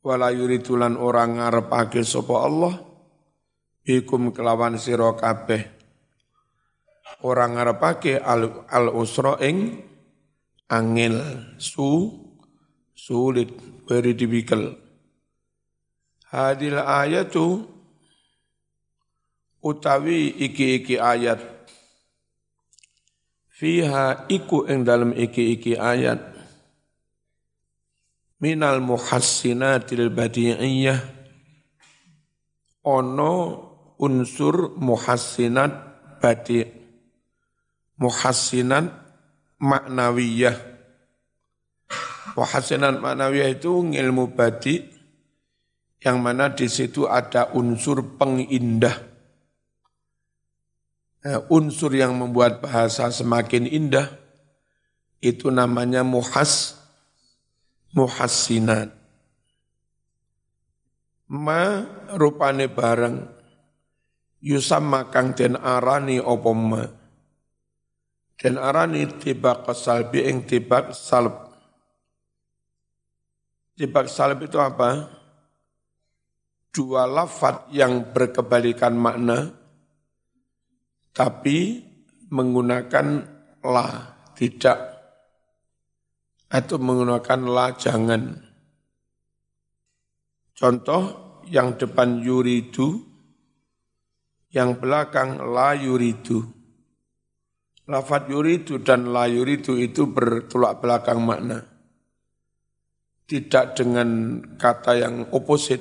Wala 0.00 0.32
yuridulan 0.32 0.96
orang 0.96 1.36
ngarepake 1.36 2.00
sapa 2.00 2.36
Allah. 2.40 2.74
Bikum 3.84 4.32
kelawan 4.32 4.80
sira 4.80 5.12
kabeh. 5.12 5.68
Orang 7.22 7.60
ngarepake 7.60 8.16
al, 8.18 8.66
al 8.66 8.88
usra 8.96 9.36
ing 9.44 9.78
angel, 10.72 11.20
su, 11.60 12.08
sulit, 12.96 13.52
very 13.86 14.16
difficult. 14.16 14.80
Hadil 16.32 16.80
ayatu 16.80 17.68
utawi 19.60 20.34
iki-iki 20.40 20.98
ayat. 20.98 21.38
Fiha 23.54 24.26
iku 24.26 24.66
ing 24.66 24.82
dalam 24.82 25.14
iki-iki 25.14 25.78
ayat 25.78 26.31
minal 28.42 28.82
muhassinatil 28.82 30.10
badi'iyah 30.10 30.98
ono 32.82 33.34
unsur 34.02 34.74
muhassinat 34.74 35.70
badi 36.18 36.66
muhassinat 38.02 39.02
maknawiyah. 39.62 40.74
Wahasinan 42.34 42.98
maknawiyah 42.98 43.48
itu 43.54 43.86
ilmu 43.86 44.34
badi 44.34 44.82
yang 46.02 46.18
mana 46.18 46.50
di 46.50 46.66
situ 46.66 47.06
ada 47.06 47.54
unsur 47.54 48.18
pengindah. 48.18 48.96
Nah, 51.22 51.38
unsur 51.54 51.94
yang 51.94 52.18
membuat 52.18 52.58
bahasa 52.58 53.06
semakin 53.14 53.70
indah 53.70 54.10
itu 55.22 55.54
namanya 55.54 56.02
muhas 56.02 56.81
muhassinat. 57.92 58.92
Ma 61.32 61.80
rupane 62.12 62.68
bareng 62.68 63.16
yusamma 64.44 65.08
kang 65.08 65.32
den 65.32 65.56
arani 65.56 66.20
apa 66.20 66.52
ma 66.52 66.84
dan 68.42 68.58
arani 68.58 69.06
tibak 69.06 69.70
salbi 69.70 70.26
ing 70.26 70.42
tibak 70.42 70.90
salb. 70.98 71.54
Tibak 73.78 74.10
salb 74.10 74.42
itu 74.42 74.58
apa? 74.58 75.22
Dua 76.74 77.06
lafat 77.06 77.70
yang 77.70 78.10
berkebalikan 78.10 78.98
makna, 78.98 79.54
tapi 81.14 81.86
menggunakan 82.32 83.06
la, 83.62 83.88
tidak. 84.34 84.91
Atau 86.52 86.76
menggunakan 86.76 87.40
la, 87.48 87.72
jangan. 87.72 88.36
Contoh, 90.52 91.02
yang 91.48 91.80
depan 91.80 92.20
yuridu, 92.20 93.00
yang 94.52 94.76
belakang 94.76 95.40
la 95.40 95.72
yuridu. 95.72 96.44
Lafat 97.88 98.28
yuridu 98.28 98.84
dan 98.84 99.10
la 99.10 99.26
yuridu 99.26 99.80
itu 99.80 100.06
bertolak 100.06 100.78
belakang 100.84 101.24
makna. 101.24 101.64
Tidak 103.26 103.72
dengan 103.72 104.38
kata 104.60 104.92
yang 105.00 105.32
oposit, 105.32 105.80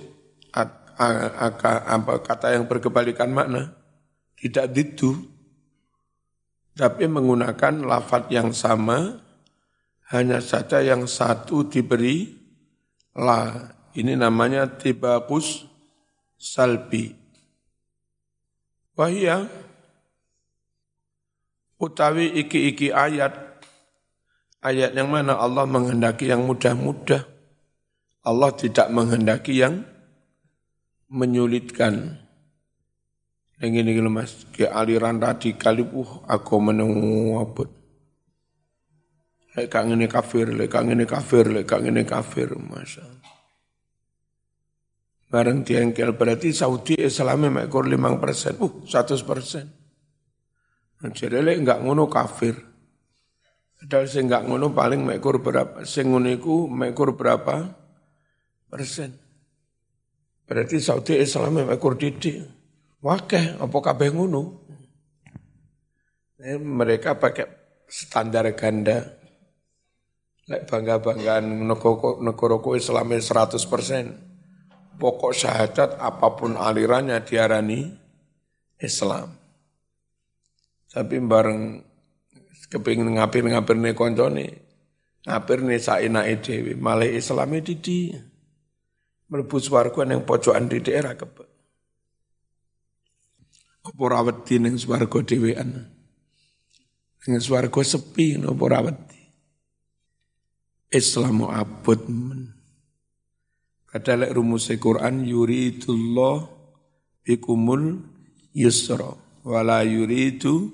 kata 0.55 2.47
yang 2.55 2.65
berkebalikan 2.65 3.27
makna. 3.27 3.75
Tidak 4.39 4.65
itu. 4.71 5.11
Tapi 6.71 7.03
menggunakan 7.11 7.83
lafat 7.83 8.31
yang 8.31 8.55
sama, 8.55 9.19
hanya 10.11 10.43
saja 10.43 10.83
yang 10.83 11.07
satu 11.07 11.65
diberi 11.67 12.27
la. 13.15 13.71
Ini 13.91 14.15
namanya 14.15 14.71
tibakus 14.71 15.67
salbi. 16.39 17.11
Wahia 18.95 19.47
utawi 21.81 22.31
iki-iki 22.39 22.93
ayat 22.93 23.33
ayat 24.61 24.93
yang 24.93 25.09
mana 25.09 25.35
Allah 25.35 25.65
menghendaki 25.65 26.29
yang 26.29 26.45
mudah-mudah 26.45 27.25
Allah 28.21 28.51
tidak 28.53 28.93
menghendaki 28.93 29.57
yang 29.57 29.81
menyulitkan 31.09 32.21
yang 33.57 33.73
ini 33.73 33.97
mas 34.05 34.45
ke 34.53 34.69
aliran 34.69 35.17
radikal 35.17 35.73
itu 35.73 36.05
aku 36.29 36.55
menunggu 36.61 37.41
lek 39.57 39.73
ini 39.73 40.07
kafir 40.07 40.47
lek 40.51 40.75
ini 40.75 41.03
kafir 41.03 41.45
lek 41.51 41.71
ini 41.71 42.03
kafir 42.07 42.55
masa 42.55 43.03
bareng 45.31 45.63
diengkel 45.63 46.15
berarti 46.15 46.51
Saudi 46.51 46.99
Islamnya 46.99 47.63
mekor 47.63 47.87
limang 47.87 48.19
persen 48.19 48.59
uh 48.59 48.73
satu 48.87 49.15
persen 49.23 49.81
jadi 51.09 51.41
lek 51.41 51.65
enggak 51.65 51.81
ngono 51.81 52.05
kafir. 52.05 52.53
Padahal 53.81 54.05
sing 54.05 54.29
enggak 54.29 54.45
ngono 54.45 54.69
paling 54.69 55.01
mekur 55.01 55.41
berapa? 55.41 55.81
Sing 55.81 56.13
ngono 56.13 56.29
iku 56.29 56.69
mekur 56.69 57.17
berapa 57.17 57.73
persen? 58.69 59.17
Berarti 60.45 60.77
Saudi 60.77 61.17
Islam 61.17 61.65
mekur 61.65 61.97
didik. 61.97 62.45
Wakeh 63.01 63.57
apa 63.57 63.77
kabeh 63.81 64.13
ngono? 64.13 64.61
Mereka 66.45 67.17
pakai 67.17 67.49
standar 67.89 68.45
ganda. 68.53 69.20
Lek 70.49 70.65
bangga-banggaan 70.65 71.45
negara 72.25 72.57
Islam 72.73 73.07
100 73.13 73.61
persen. 73.69 74.05
Pokok 74.97 75.33
syahadat 75.33 75.97
apa 75.97 76.37
pun 76.37 76.57
alirannya 76.57 77.21
diarani 77.25 77.89
Islam. 78.81 79.33
Tapi 80.91 81.15
bareng 81.23 81.81
kepingin 82.67 83.15
ngapir-ngapir 83.15 83.77
nih 83.79 83.95
koncone, 83.95 84.47
ngapir 85.23 85.63
nih 85.63 85.79
sainake 85.79 86.35
dhewe, 86.43 86.73
malah 86.77 87.07
islami 87.07 87.63
didi. 87.63 88.11
Mlebu 89.31 89.57
swarga 89.63 90.03
ning 90.03 90.27
pojokan 90.27 90.67
di 90.67 90.83
daerah 90.83 91.15
kebe. 91.15 91.45
Apa 93.87 94.01
ora 94.03 94.19
wedi 94.27 94.59
ning 94.59 94.75
swarga 94.75 95.23
dhewean. 95.23 95.87
Ning 97.25 97.39
swarga 97.39 97.79
sepi 97.79 98.35
napa 98.35 98.59
ora 98.67 98.79
wedi. 98.91 99.20
Islamu 100.91 101.47
abot 101.47 102.03
men. 102.11 102.51
Kadalek 103.87 104.35
rumus 104.35 104.67
Quran 104.75 105.23
yuridullah 105.23 106.47
bikumul 107.23 108.03
yusra 108.51 109.15
wala 109.43 109.83
yuridu 109.87 110.71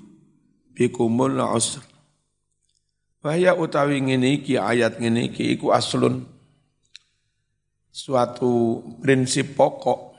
bikumul 0.74 1.38
usr. 1.38 1.82
Wahya 3.22 3.58
utawi 3.58 3.98
ngene 3.98 4.42
iki 4.42 4.54
ayat 4.54 5.02
ngene 5.02 5.34
iki 5.34 5.58
iku 5.58 5.74
aslun 5.74 6.22
suatu 7.90 8.78
prinsip 9.02 9.58
pokok 9.58 10.14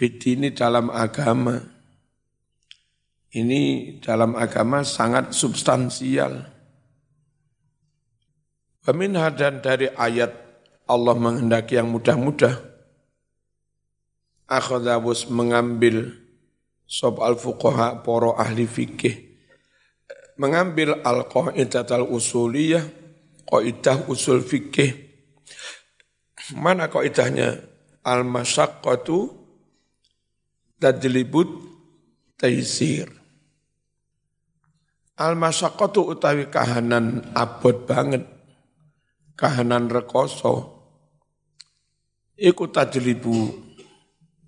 ini 0.00 0.52
dalam 0.52 0.92
agama. 0.92 1.56
Ini 3.36 3.60
dalam 4.00 4.32
agama 4.32 4.80
sangat 4.80 5.36
substansial. 5.36 6.55
Peminha 8.86 9.34
dan 9.34 9.58
dari 9.58 9.90
ayat 9.90 10.30
Allah 10.86 11.18
menghendaki 11.18 11.74
yang 11.74 11.90
mudah-mudah. 11.90 12.54
Akhadabus 14.46 15.26
mengambil 15.26 16.14
sob 16.86 17.18
al-fuqaha 17.18 18.06
poro 18.06 18.38
ahli 18.38 18.62
fikih. 18.62 19.26
Mengambil 20.38 21.02
al-qa'idat 21.02 21.90
al-usuliyah, 21.90 22.86
qa'idah 23.42 24.06
usul 24.06 24.46
fikih. 24.46 24.94
Mana 26.54 26.86
qa'idahnya? 26.86 27.58
Al-masyaqqatu 28.06 29.34
tadlibut 30.78 31.50
taisir. 32.38 33.10
Al-masyaqqatu 35.18 36.06
utawi 36.06 36.46
kahanan 36.46 37.34
abot 37.34 37.82
banget 37.82 38.35
kahanan 39.36 39.92
rekoso. 39.92 40.74
Iku 42.36 42.72
tajlibu 42.72 43.52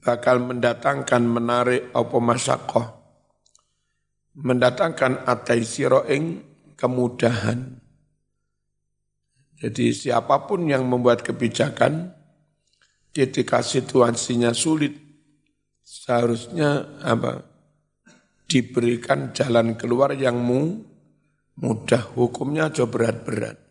bakal 0.01 0.40
mendatangkan 0.40 1.22
menarik 1.24 1.92
apa 1.92 2.16
masakoh 2.20 2.87
mendatangkan 4.38 5.27
atai 5.27 5.66
ing 6.09 6.24
kemudahan. 6.79 7.81
Jadi 9.59 9.90
siapa 9.90 10.46
pun 10.46 10.70
yang 10.70 10.87
membuat 10.87 11.27
kebijakan 11.27 12.14
ketika 13.11 13.61
situasinya 13.66 14.55
sulit. 14.55 14.94
Seharusnya 15.83 17.01
apa? 17.03 17.42
Diberikan 18.46 19.35
jalan 19.35 19.74
keluar 19.74 20.14
yang 20.14 20.38
mudah. 21.59 22.14
Hukumnya 22.14 22.70
jauh 22.70 22.87
berat-berat 22.87 23.67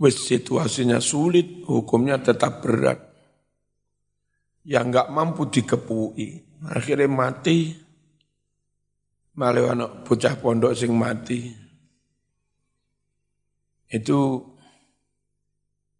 Wis 0.00 0.16
situasinya 0.24 0.96
sulit, 0.96 1.60
hukumnya 1.68 2.16
tetap 2.16 2.64
berat. 2.64 3.04
Yang 4.64 4.84
nggak 4.96 5.08
mampu 5.12 5.52
dikepui, 5.52 6.28
akhirnya 6.72 7.04
mati. 7.04 7.76
Malah 9.36 9.76
anak 9.76 9.90
bocah 10.08 10.34
pondok 10.40 10.72
sing 10.72 10.96
mati. 10.96 11.52
Itu 13.92 14.40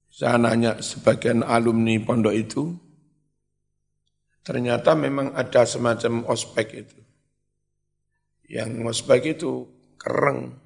saya 0.09 0.41
nanya 0.41 0.81
sebagian 0.81 1.45
alumni 1.45 2.01
pondok 2.01 2.35
itu, 2.35 2.73
ternyata 4.41 4.97
memang 4.97 5.37
ada 5.37 5.69
semacam 5.69 6.25
ospek 6.25 6.67
itu. 6.73 6.99
Yang 8.49 8.71
ospek 8.97 9.21
itu 9.37 9.69
kereng, 10.01 10.57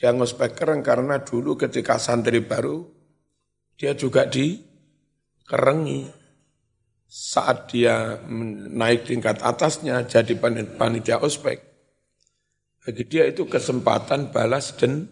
dia 0.00 0.16
ngospek 0.16 0.56
kereng 0.56 0.80
karena 0.80 1.20
dulu 1.20 1.60
ketika 1.60 2.00
santri 2.00 2.40
baru, 2.40 2.88
dia 3.76 3.92
juga 3.92 4.24
dikerengi. 4.24 6.08
Saat 7.10 7.74
dia 7.74 8.16
naik 8.70 9.04
tingkat 9.04 9.44
atasnya 9.44 10.08
jadi 10.08 10.30
panitia 10.78 11.20
ospek. 11.20 11.58
Bagi 12.80 13.04
dia 13.04 13.28
itu 13.28 13.44
kesempatan 13.44 14.32
balas 14.32 14.72
dan 14.80 15.04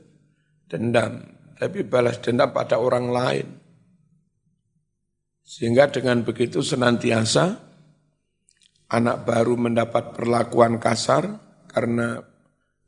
dendam. 0.71 1.21
Tapi 1.59 1.85
balas 1.85 2.25
dendam 2.25 2.49
pada 2.55 2.81
orang 2.81 3.13
lain. 3.13 3.47
Sehingga 5.45 5.93
dengan 5.93 6.25
begitu 6.25 6.65
senantiasa 6.65 7.61
anak 8.89 9.27
baru 9.29 9.59
mendapat 9.59 10.17
perlakuan 10.17 10.81
kasar 10.81 11.29
karena 11.69 12.25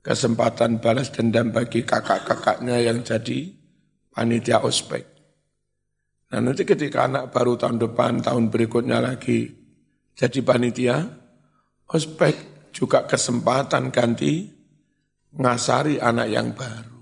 kesempatan 0.01 0.81
balas 0.81 1.13
dendam 1.13 1.53
bagi 1.53 1.85
kakak-kakaknya 1.85 2.81
yang 2.81 3.05
jadi 3.05 3.53
panitia 4.13 4.65
ospek. 4.65 5.05
Nah 6.31 6.41
nanti 6.41 6.65
ketika 6.65 7.05
anak 7.05 7.35
baru 7.35 7.61
tahun 7.61 7.77
depan, 7.77 8.25
tahun 8.25 8.49
berikutnya 8.49 9.03
lagi 9.03 9.51
jadi 10.17 10.41
panitia, 10.41 10.97
ospek 11.91 12.35
juga 12.73 13.05
kesempatan 13.05 13.93
ganti 13.93 14.49
ngasari 15.37 16.01
anak 16.01 16.29
yang 16.29 16.49
baru. 16.57 16.99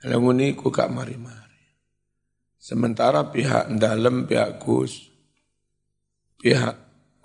Lalu 0.00 0.28
ini 0.40 0.46
ku 0.56 0.72
gak 0.72 0.88
mari-mari. 0.88 1.60
Sementara 2.56 3.28
pihak 3.28 3.68
dalam, 3.76 4.24
pihak 4.24 4.56
Gus, 4.60 5.10
pihak 6.40 6.74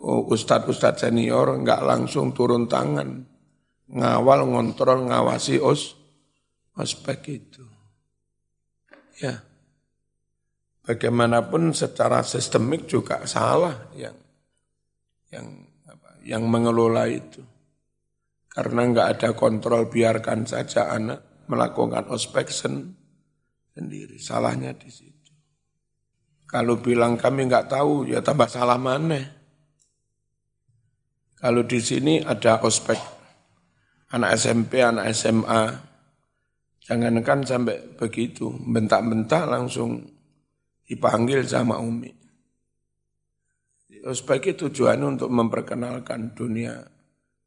oh, 0.03 0.27
ustadz-ustadz 0.27 1.07
senior 1.07 1.55
nggak 1.59 1.81
langsung 1.87 2.35
turun 2.35 2.67
tangan 2.67 3.34
ngawal, 3.89 4.49
ngontrol, 4.49 5.09
ngawasi 5.09 5.61
os, 5.61 5.93
ospek 6.73 7.21
itu. 7.29 7.65
Ya, 9.21 9.39
bagaimanapun 10.83 11.71
secara 11.71 12.21
sistemik 12.21 12.85
juga 12.85 13.23
salah 13.25 13.89
yang 13.95 14.15
yang 15.31 15.47
apa, 15.87 16.09
yang 16.21 16.43
mengelola 16.45 17.09
itu. 17.09 17.41
Karena 18.51 18.87
nggak 18.87 19.07
ada 19.19 19.29
kontrol, 19.35 19.91
biarkan 19.91 20.47
saja 20.47 20.87
anak 20.91 21.47
melakukan 21.51 22.07
ospek 22.07 22.47
sen, 22.47 22.95
sendiri. 23.75 24.15
Salahnya 24.15 24.71
di 24.71 24.87
situ. 24.87 25.31
Kalau 26.47 26.79
bilang 26.79 27.19
kami 27.19 27.51
nggak 27.51 27.67
tahu, 27.67 28.07
ya 28.07 28.23
tambah 28.23 28.47
salah 28.47 28.79
mana. 28.79 29.19
Kalau 31.35 31.67
di 31.67 31.83
sini 31.83 32.23
ada 32.23 32.63
ospek 32.63 33.14
anak 34.13 34.37
SMP, 34.37 34.83
anak 34.83 35.09
SMA. 35.15 35.63
Jangankan 36.85 37.41
sampai 37.41 37.97
begitu, 37.97 38.53
bentak-bentak 38.61 39.49
langsung 39.49 40.05
dipanggil 40.85 41.41
sama 41.41 41.81
Umi. 41.81 42.13
Sebagai 44.05 44.53
tujuannya 44.53 45.17
untuk 45.17 45.33
memperkenalkan 45.33 46.37
dunia 46.37 46.77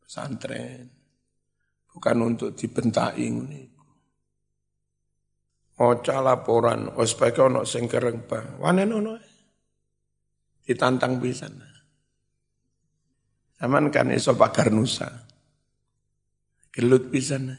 pesantren, 0.02 0.90
bukan 1.94 2.16
untuk 2.18 2.58
dibentai 2.58 3.14
ini. 3.14 3.62
Oca 5.78 6.18
laporan, 6.18 6.90
ospek 6.98 7.38
ono 7.38 7.62
sing 7.62 7.86
kereng 7.86 8.26
bang, 8.26 8.58
wanen 8.58 8.90
ono. 8.90 9.14
Ditantang 10.66 11.22
bisa. 11.22 11.46
Zaman 13.54 13.86
kan 13.94 14.10
iso 14.10 14.34
pagar 14.34 14.74
nusa. 14.74 15.27
Gelut 16.78 17.10
pisan. 17.10 17.58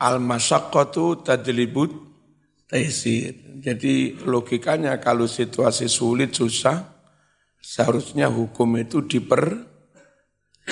Al 0.00 0.16
masyaqqatu 0.16 1.20
tadlibut 1.20 1.92
taisir. 2.64 3.36
Jadi 3.60 4.16
logikanya 4.24 4.96
kalau 4.96 5.28
situasi 5.28 5.92
sulit 5.92 6.32
susah 6.32 6.80
seharusnya 7.60 8.32
hukum 8.32 8.80
itu 8.80 9.04
diper 9.04 9.60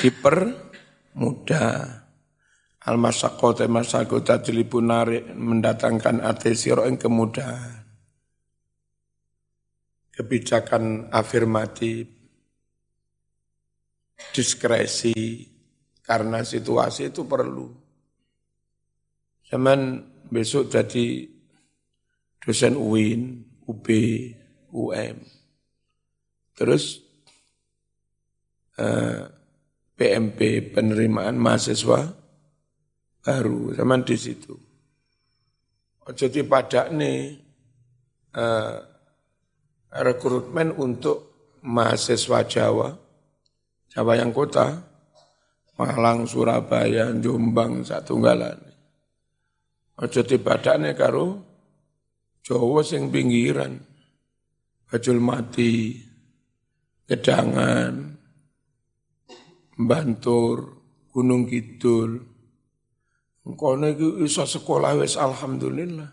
diper 0.01 0.37
mudah. 1.21 2.09
Al 2.89 2.97
masyaqqatu 2.97 3.69
masyaqqatu 3.69 4.25
tadlibun 4.25 4.89
narik 4.89 5.29
mendatangkan 5.37 6.25
atesiro 6.25 6.89
yang 6.89 6.97
kemudahan. 6.97 7.85
Kebijakan 10.17 11.13
afirmatif, 11.13 12.09
diskresi, 14.33 15.50
karena 16.11 16.43
situasi 16.43 17.15
itu 17.15 17.23
perlu. 17.23 17.71
Zaman 19.47 20.03
besok 20.27 20.67
jadi 20.67 21.31
dosen 22.43 22.75
UIN, 22.75 23.47
UB, 23.63 23.87
UM. 24.75 25.17
Terus 26.59 26.99
eh, 28.75 29.23
PMP 29.95 30.75
penerimaan 30.75 31.39
mahasiswa 31.39 32.11
baru 33.23 33.71
zaman 33.79 34.03
di 34.03 34.19
situ. 34.19 34.59
Ojo 36.11 36.27
pada 36.51 36.91
nih 36.91 37.39
eh, 38.35 38.77
rekrutmen 39.95 40.75
untuk 40.75 41.31
mahasiswa 41.63 42.43
Jawa, 42.51 42.99
Jawa 43.95 44.13
yang 44.19 44.35
kota, 44.35 44.90
Malang, 45.81 46.29
Surabaya, 46.29 47.09
Jombang, 47.17 47.81
satu 47.81 48.21
galan. 48.21 48.61
Ojo 49.97 50.21
tibadane 50.21 50.93
karo 50.93 51.41
Jawa 52.45 52.85
sing 52.85 53.09
pinggiran. 53.09 53.81
Bajul 54.91 55.23
mati, 55.25 55.97
Gedangan, 57.09 57.95
Bantur, 59.81 60.59
Gunung 61.09 61.49
Kidul. 61.49 62.29
Kono 63.51 63.87
iki 63.89 64.29
iso 64.29 64.45
sekolah 64.45 65.01
wis 65.01 65.17
alhamdulillah. 65.17 66.11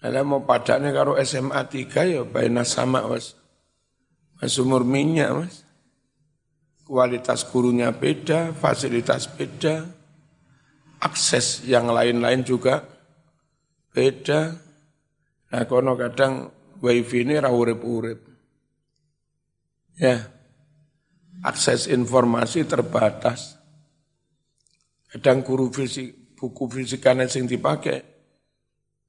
Ada 0.00 0.20
mau 0.24 0.44
padaknya 0.44 0.92
karo 0.92 1.16
SMA 1.20 1.60
3 1.66 2.14
ya 2.14 2.22
baina 2.24 2.64
sama 2.64 3.04
mas. 3.04 3.36
Mas 4.38 4.56
umur 4.60 4.84
minyak 4.84 5.30
mas. 5.34 5.69
Kualitas 6.90 7.46
gurunya 7.46 7.94
beda, 7.94 8.50
fasilitas 8.50 9.30
beda, 9.30 9.86
akses 10.98 11.62
yang 11.62 11.86
lain-lain 11.86 12.42
juga 12.42 12.82
beda. 13.94 14.58
Nah 15.54 15.62
kono 15.70 15.94
kadang 15.94 16.50
wifi 16.82 17.22
ini 17.22 17.38
urip-urip. 17.38 18.18
Ya, 20.02 20.18
akses 21.46 21.86
informasi 21.86 22.66
terbatas. 22.66 23.54
Kadang 25.14 25.46
guru 25.46 25.70
fisik, 25.70 26.34
buku 26.34 26.66
fisikanya 26.74 27.30
sing 27.30 27.46
dipakai, 27.46 28.02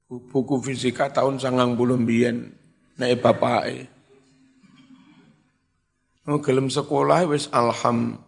buku 0.06 0.62
fisika 0.62 1.10
tahun 1.10 1.42
sangang 1.42 1.74
belum 1.74 2.06
biyen 2.06 2.54
naik 2.94 3.26
bapak 3.26 3.90
Oh, 6.30 6.38
gelem 6.38 6.70
sekolah 6.70 7.26
wis 7.26 7.50
alham 7.50 8.18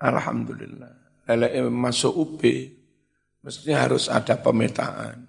alhamdulillah. 0.00 1.24
Lele 1.28 1.68
masuk 1.68 2.12
UP 2.16 2.40
mestinya 3.44 3.84
harus 3.84 4.08
ada 4.08 4.40
pemetaan. 4.40 5.28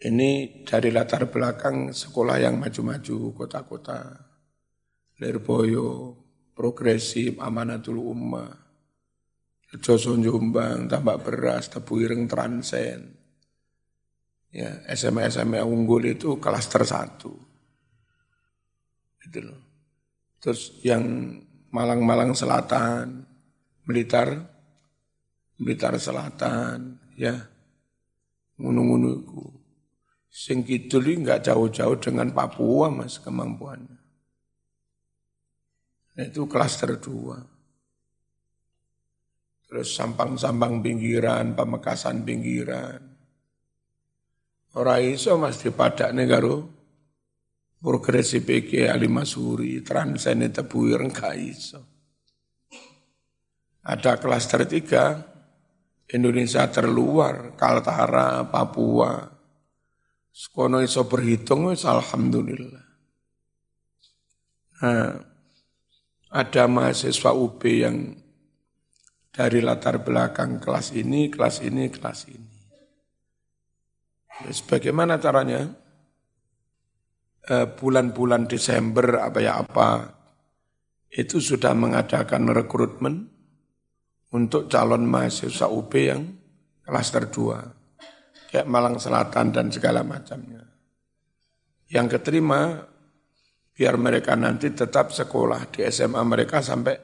Ini 0.00 0.64
dari 0.64 0.88
latar 0.88 1.28
belakang 1.28 1.92
sekolah 1.92 2.40
yang 2.40 2.56
maju-maju 2.56 3.36
kota-kota. 3.36 4.16
Lirboyo, 5.20 6.16
progresif, 6.56 7.36
amanatul 7.36 8.00
ummah. 8.00 8.48
Joso 9.76 10.16
Jombang, 10.16 10.88
tambak 10.88 11.20
beras, 11.20 11.68
tebu 11.68 12.00
ireng 12.00 12.26
transen 12.26 13.20
ya 14.50 14.82
SMA 14.98 15.30
SMA 15.30 15.62
unggul 15.62 16.10
itu 16.10 16.42
kelas 16.42 16.66
tersatu 16.66 17.30
itu 19.22 19.38
loh 19.38 19.69
terus 20.40 20.74
yang 20.82 21.36
Malang-Malang 21.70 22.34
Selatan 22.34 23.28
Blitar 23.86 24.50
Blitar 25.60 25.94
Selatan 26.00 26.96
ya. 27.20 27.36
Ngunu-ngunu 28.60 29.24
sing 30.28 30.64
kidul 30.64 31.20
nggak 31.20 31.48
jauh-jauh 31.48 31.96
dengan 32.00 32.32
Papua 32.32 32.88
mas 32.92 33.20
kemampuannya. 33.20 34.00
Nah, 36.16 36.24
itu 36.28 36.44
klaster 36.44 37.00
dua. 37.00 37.40
Terus 39.64 39.94
sampang-sampang 39.94 40.82
pinggiran 40.82 41.54
pamekasan 41.54 42.26
pinggiran. 42.26 43.00
Ora 44.74 45.02
iso 45.02 45.34
Mas 45.34 45.58
dipadakne 45.62 46.30
karo 46.30 46.79
progresi 47.80 48.44
PK 48.44 48.92
Ali 48.92 49.08
Masuri, 49.08 49.80
transene 49.80 50.52
tebuir 50.52 51.00
enggak 51.00 51.34
iso. 51.40 51.80
Ada 53.80 54.20
klaster 54.20 54.68
tiga, 54.68 55.16
Indonesia 56.12 56.68
terluar, 56.68 57.56
Kaltara, 57.56 58.44
Papua. 58.44 59.24
Sekono 60.30 60.84
iso 60.84 61.08
berhitung, 61.08 61.72
wis 61.72 61.88
alhamdulillah. 61.88 62.86
Nah, 64.80 65.12
ada 66.30 66.64
mahasiswa 66.70 67.32
UB 67.34 67.60
yang 67.66 67.96
dari 69.32 69.60
latar 69.64 70.04
belakang 70.04 70.60
kelas 70.60 70.92
ini, 70.94 71.32
kelas 71.32 71.64
ini, 71.64 71.88
kelas 71.88 72.20
ini. 72.28 72.52
Bagaimana 74.68 75.20
caranya? 75.20 75.89
Eh, 77.40 77.66
bulan-bulan 77.72 78.44
Desember 78.44 79.16
apa 79.24 79.38
ya 79.40 79.56
apa 79.64 80.12
itu 81.08 81.40
sudah 81.40 81.72
mengadakan 81.72 82.52
rekrutmen 82.52 83.26
untuk 84.36 84.68
calon 84.68 85.08
mahasiswa 85.08 85.66
UB 85.72 85.92
yang 85.96 86.22
klaster 86.84 87.32
2 87.32 88.52
kayak 88.52 88.68
Malang 88.68 89.00
Selatan 89.00 89.56
dan 89.56 89.72
segala 89.72 90.04
macamnya. 90.04 90.68
Yang 91.88 92.20
keterima 92.20 92.86
biar 93.72 93.96
mereka 93.96 94.36
nanti 94.36 94.70
tetap 94.76 95.08
sekolah 95.10 95.72
di 95.72 95.82
SMA 95.88 96.20
mereka 96.22 96.60
sampai 96.60 96.94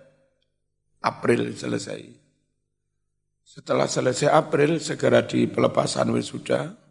April 1.01 1.57
selesai. 1.57 2.03
Setelah 3.41 3.89
selesai 3.89 4.29
April 4.29 4.79
segera 4.85 5.25
di 5.25 5.49
pelepasan 5.49 6.13
wisuda 6.13 6.87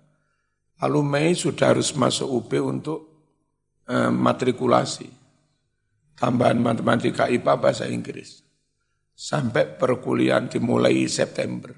Lalu 0.84 1.02
Mei 1.08 1.32
sudah 1.32 1.72
harus 1.72 1.96
masuk 1.96 2.28
UB 2.28 2.52
untuk 2.60 3.15
eh, 3.90 4.12
matrikulasi. 4.12 5.10
Tambahan 6.16 6.60
matematika 6.64 7.28
IPA 7.28 7.54
bahasa 7.60 7.86
Inggris. 7.92 8.40
Sampai 9.16 9.68
perkuliahan 9.76 10.48
dimulai 10.48 11.08
September. 11.08 11.72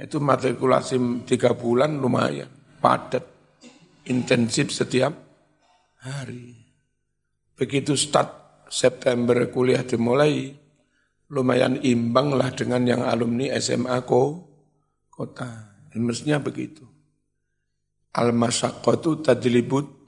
Itu 0.00 0.22
matrikulasi 0.22 1.26
tiga 1.28 1.52
bulan 1.52 1.98
lumayan. 1.98 2.48
Padat. 2.80 3.26
Intensif 4.08 4.72
setiap 4.72 5.12
hari. 6.00 6.56
Begitu 7.54 7.92
start 7.94 8.64
September 8.72 9.36
kuliah 9.52 9.84
dimulai, 9.84 10.56
lumayan 11.28 11.76
imbang 11.84 12.32
lah 12.32 12.48
dengan 12.56 12.86
yang 12.88 13.02
alumni 13.04 13.52
SMA 13.60 14.00
ko, 14.08 14.48
kota. 15.12 15.76
Dan 15.90 16.06
mestinya 16.06 16.40
begitu. 16.40 16.86
Al-masyaqqatu 18.14 19.26
tadlibut 19.26 19.99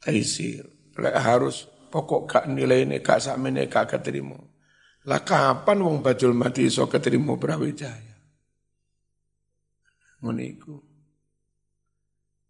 taisir. 0.00 0.66
Lek 0.96 1.16
harus 1.16 1.68
pokok 1.92 2.22
gak 2.24 2.44
nilai 2.48 2.88
ini, 2.88 3.04
gak 3.04 3.22
ini, 3.36 3.68
gak 3.68 3.96
keterima. 3.96 4.40
Lah 5.06 5.22
kapan 5.22 5.78
wong 5.86 6.02
bajul 6.02 6.34
mati 6.34 6.66
iso 6.66 6.90
keterima 6.90 7.38
Brawijaya? 7.38 8.16
Meniku. 10.26 10.82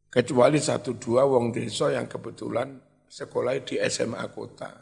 Kecuali 0.09 0.57
satu 0.57 0.97
dua 0.97 1.29
wong 1.29 1.53
desa 1.53 1.93
yang 1.93 2.09
kebetulan 2.09 2.81
sekolah 3.05 3.61
di 3.61 3.77
SMA 3.93 4.25
kota. 4.33 4.73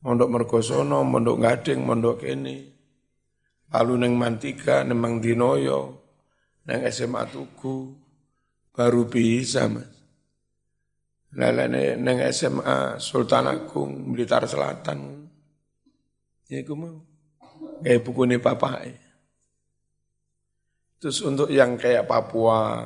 Mondok 0.00 0.32
Mergosono, 0.32 1.04
Mondok 1.04 1.44
Gading, 1.44 1.84
Mondok 1.84 2.24
Kene. 2.24 2.58
Lalu 3.68 3.94
neng 4.00 4.16
Mantika, 4.16 4.80
neng 4.80 5.20
Dinoyo, 5.20 6.00
neng 6.64 6.80
SMA 6.88 7.28
Tugu, 7.28 7.92
baru 8.72 9.04
bisa 9.04 9.68
mas. 9.68 9.99
Lelene 11.30 11.94
neng 11.94 12.18
SMA 12.34 12.98
Sultan 12.98 13.46
Agung 13.46 14.10
Blitar 14.10 14.50
Selatan. 14.50 15.30
Ya 16.50 16.66
aku 16.66 16.74
mau. 16.74 16.98
Kayak 17.80 18.02
buku 18.02 18.20
ini 18.26 18.36
papa. 18.42 18.82
Terus 21.00 21.22
untuk 21.24 21.48
yang 21.48 21.80
kayak 21.80 22.04
Papua, 22.04 22.84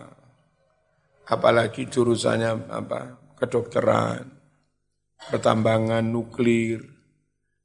apalagi 1.26 1.90
jurusannya 1.90 2.70
apa 2.70 3.00
kedokteran, 3.34 4.22
pertambangan 5.34 6.04
nuklir, 6.06 6.78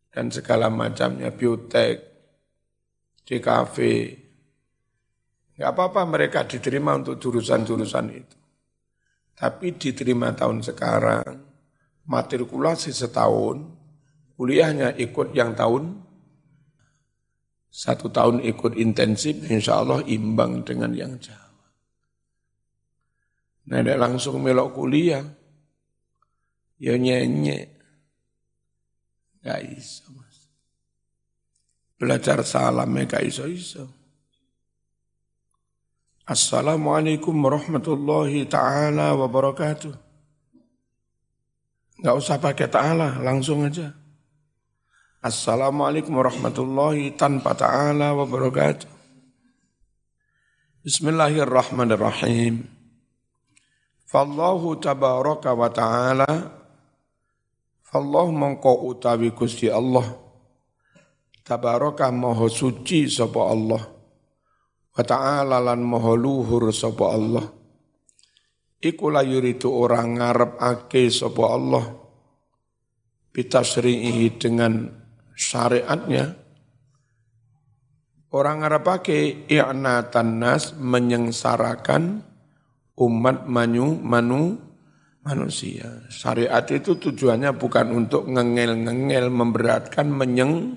dan 0.10 0.34
segala 0.34 0.74
macamnya, 0.74 1.30
biotek, 1.30 2.02
DKV, 3.30 3.78
Enggak 5.60 5.76
apa-apa 5.76 6.02
mereka 6.08 6.40
diterima 6.48 6.96
untuk 6.96 7.20
jurusan-jurusan 7.20 8.08
itu. 8.16 8.39
Tapi 9.40 9.72
diterima 9.80 10.36
tahun 10.36 10.60
sekarang, 10.60 11.40
matrikulasi 12.12 12.92
setahun, 12.92 13.64
kuliahnya 14.36 15.00
ikut 15.00 15.32
yang 15.32 15.56
tahun, 15.56 15.96
satu 17.72 18.12
tahun 18.12 18.44
ikut 18.44 18.76
intensif, 18.76 19.40
insya 19.48 19.80
Allah 19.80 20.04
imbang 20.12 20.68
dengan 20.68 20.92
yang 20.92 21.16
Jawa. 21.24 21.48
Nah, 23.72 23.80
langsung 23.96 24.44
melok 24.44 24.76
kuliah, 24.76 25.24
ya 26.82 27.00
nyenye, 27.00 27.70
gak 29.40 29.62
iso 29.72 30.10
mas. 30.20 30.52
Belajar 31.96 32.44
salam 32.44 32.92
ya 32.92 33.04
gak 33.08 33.24
iso-iso. 33.24 33.99
Assalamualaikum 36.30 37.34
warahmatullahi 37.42 38.46
ta'ala 38.46 39.18
wabarakatuh. 39.18 39.90
Enggak 41.98 42.16
usah 42.22 42.38
pakai 42.38 42.70
ta'ala, 42.70 43.18
langsung 43.18 43.66
aja. 43.66 43.98
Assalamualaikum 45.26 46.14
warahmatullahi 46.14 47.18
tanpa 47.18 47.58
ta'ala 47.58 48.14
wabarakatuh. 48.14 48.86
Bismillahirrahmanirrahim. 50.86 52.62
Fallahu 54.06 54.78
tabaraka 54.78 55.58
wa 55.58 55.70
ta'ala 55.74 56.30
Fallahu 57.90 58.30
mengkau 58.30 58.94
utawi 58.94 59.34
Gusti 59.34 59.66
Allah 59.70 60.06
tabaraka 61.42 62.14
maha 62.14 62.46
suci 62.50 63.10
sapa 63.10 63.50
Allah 63.50 63.99
wa 65.00 65.04
ta'ala 65.08 65.64
lan 65.64 65.80
maha 65.80 66.12
luhur 66.20 66.76
sapa 66.76 67.06
Allah. 67.08 67.48
Iku 68.84 69.08
la 69.08 69.24
yuridu 69.24 69.72
orang 69.72 70.20
ake 70.60 71.08
sapa 71.08 71.44
Allah. 71.48 71.86
Bitasrihi 73.32 74.36
dengan 74.36 74.92
syariatnya. 75.32 76.36
Orang 78.36 78.68
ake 78.68 79.48
i'natan 79.48 80.44
nas 80.44 80.76
menyengsarakan 80.76 82.20
umat 83.00 83.48
manu 83.48 83.96
manu 84.04 84.60
manusia. 85.24 86.04
Syariat 86.12 86.68
itu 86.68 87.00
tujuannya 87.00 87.56
bukan 87.56 87.88
untuk 87.96 88.28
ngengel-ngengel, 88.28 89.32
memberatkan, 89.32 90.12
menyeng, 90.12 90.76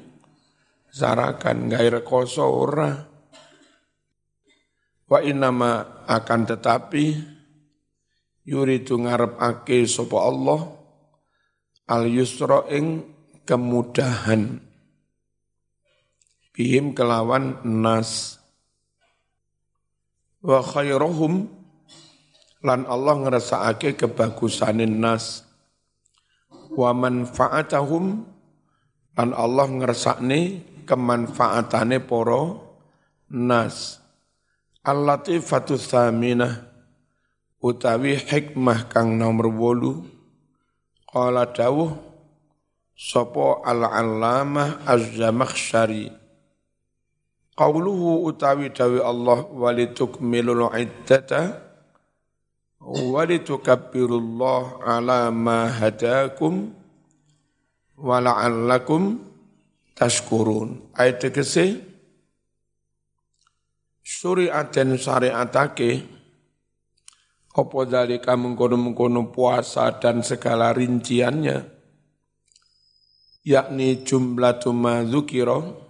zarakan 0.94 1.66
gair 1.66 2.00
koso 2.06 2.46
ora 2.46 3.11
wa 5.12 5.20
inama 5.20 5.84
akan 6.08 6.40
tetapi 6.48 7.20
yuridu 8.48 8.96
ake 9.04 9.84
sapa 9.84 10.16
Allah 10.24 10.72
al 11.84 12.08
yusra 12.08 12.64
ing 12.72 13.04
kemudahan. 13.44 14.56
Bihim 16.56 16.96
kelawan 16.96 17.60
nas. 17.64 18.40
Wa 20.40 20.64
khairuhum 20.64 21.48
lan 22.64 22.88
Allah 22.88 23.14
ngrasakake 23.20 24.00
kebagusanin 24.00 24.96
nas. 24.96 25.44
Wa 26.72 26.96
manfaatahum 26.96 28.24
lan 29.12 29.30
Allah 29.36 29.66
ngrasakne 29.68 30.40
kemanfaatane 30.88 32.00
poro 32.00 32.72
nas. 33.28 34.01
Al-latifatu 34.82 35.78
thaminah 35.78 36.58
utawi 37.62 38.18
hikmah 38.18 38.90
kang 38.90 39.14
nomor 39.14 39.46
wolu 39.46 40.02
qala 41.06 41.46
dawuh 41.54 41.94
sapa 42.98 43.62
al-allamah 43.62 44.82
az-zamakhsyari 44.82 46.10
qauluhu 47.54 48.26
utawi 48.26 48.74
dawi 48.74 48.98
Allah 48.98 49.46
walitukmilul 49.54 50.74
iddata 50.74 51.62
walitukabbirullaha 52.82 54.82
ala 54.82 55.30
ma 55.30 55.70
hadakum 55.70 56.74
wa 58.02 58.18
la'allakum 58.18 59.22
tashkurun. 59.94 60.90
Ayat 60.98 61.22
tegese 61.22 61.91
syariat 64.12 64.68
dan 64.68 65.00
syariatake 65.00 66.04
apa 67.52 67.78
dalika 67.88 68.36
mengkono-mengkono 68.36 69.32
puasa 69.32 69.88
dan 69.96 70.20
segala 70.20 70.72
rinciannya? 70.72 71.80
Yakni 73.42 74.06
jumlah 74.06 74.60
tuma 74.62 75.02
zukiro 75.02 75.88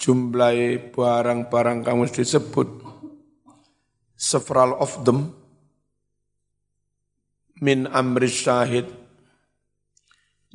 jumlah 0.00 0.54
barang-barang 0.94 1.84
kamu 1.84 2.08
disebut 2.08 2.68
several 4.14 4.78
of 4.80 5.02
them 5.04 5.34
min 7.60 7.84
amri 7.90 8.30
syahid 8.30 8.86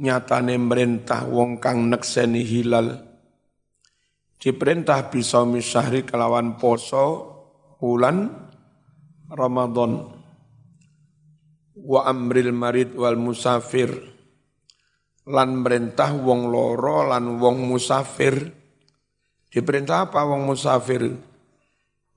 nyatane 0.01 0.57
merintah 0.57 1.27
wong 1.29 1.61
kang 1.61 1.91
nekseni 1.91 2.41
hilal 2.41 3.14
diperintah 4.39 5.09
bisa 5.09 5.43
misahri 5.47 6.03
kelawan 6.03 6.59
poso 6.59 7.35
bulan 7.79 8.29
Ramadan. 9.29 10.11
Wa 11.75 12.09
amril 12.09 12.49
marid 12.49 12.97
wal 12.97 13.17
musafir. 13.19 13.93
Lan 15.25 15.61
merintah 15.61 16.13
wong 16.13 16.49
loro 16.49 17.05
lan 17.09 17.37
wong 17.41 17.65
musafir. 17.65 18.37
Diperintah 19.49 20.09
apa 20.09 20.21
wong 20.25 20.45
musafir? 20.45 21.09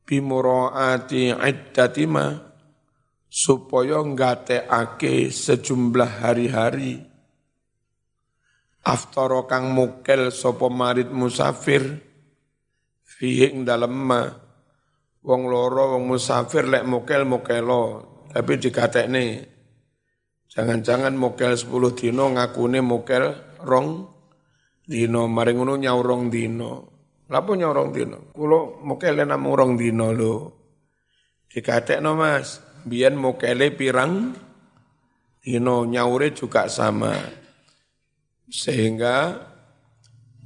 Bimuraati 0.09 1.33
iddatima 1.37 2.33
supaya 3.29 4.01
ngateake 4.01 5.29
sejumlah 5.29 6.25
hari-hari. 6.25 6.97
Aftara 8.89 9.45
kang 9.45 9.77
mukel 9.77 10.33
sapa 10.33 10.73
marit 10.73 11.13
musafir 11.13 12.08
fihi 13.19 13.51
ing 13.51 13.67
dalem 13.67 13.91
ma 13.91 14.23
wong 15.27 15.43
loro 15.51 15.99
wong 15.99 16.15
musafir 16.15 16.71
lek 16.71 16.87
mukel 16.87 17.27
mukelo 17.27 17.83
tapi 18.31 18.63
dikatekne 18.63 19.25
jangan-jangan 20.47 21.19
mukel 21.19 21.59
10 21.59 21.67
dino 21.99 22.31
ngakune 22.39 22.79
mukel 22.79 23.59
rong 23.67 24.07
dino 24.87 25.27
maring 25.27 25.59
ngono 25.59 25.75
nyaurong 25.75 26.31
dino 26.31 26.71
lapo 27.27 27.59
nyaurong 27.59 27.91
dino 27.91 28.31
kulo 28.31 28.79
mukel 28.87 29.19
namung 29.27 29.59
rong 29.59 29.73
dino 29.75 30.15
lho. 30.15 30.59
Dikatekno 31.49 32.13
Mas. 32.13 32.61
Biyen 32.89 33.19
mukele 33.19 33.75
pirang 33.75 34.33
dino 35.43 35.77
nyaure 35.89 36.31
juga 36.37 36.69
sama. 36.69 37.17
Sehingga 38.49 39.45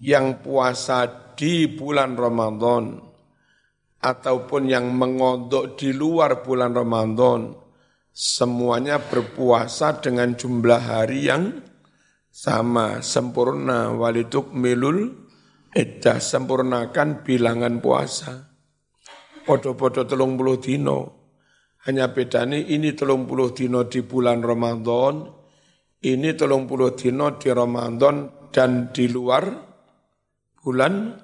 yang 0.03 0.43
puasa 0.43 1.32
di 1.43 1.67
bulan 1.67 2.15
Ramadan 2.15 3.03
ataupun 3.99 4.63
yang 4.71 4.95
mengodok 4.95 5.75
di 5.75 5.91
luar 5.91 6.39
bulan 6.47 6.71
Ramadan 6.71 7.51
semuanya 8.15 9.03
berpuasa 9.03 9.99
dengan 9.99 10.39
jumlah 10.39 10.79
hari 10.79 11.27
yang 11.27 11.59
sama. 12.31 13.03
Sempurna 13.03 13.91
walituk 13.91 14.55
milul 14.55 15.11
iddah 15.75 16.23
sempurnakan 16.23 17.27
bilangan 17.27 17.83
puasa. 17.83 18.47
Podo-podo 19.43 20.07
telung 20.07 20.39
puluh 20.39 20.63
dino. 20.63 21.27
Hanya 21.91 22.15
bedanya 22.15 22.55
ini 22.55 22.95
telung 22.95 23.27
puluh 23.27 23.51
dino 23.51 23.83
di 23.91 23.99
bulan 24.07 24.47
Ramadan 24.47 25.27
ini 26.07 26.39
telung 26.39 26.71
puluh 26.71 26.95
dino 26.95 27.35
di 27.35 27.51
Ramadan 27.51 28.31
dan 28.55 28.95
di 28.95 29.11
luar 29.11 29.75
bulan 30.63 31.19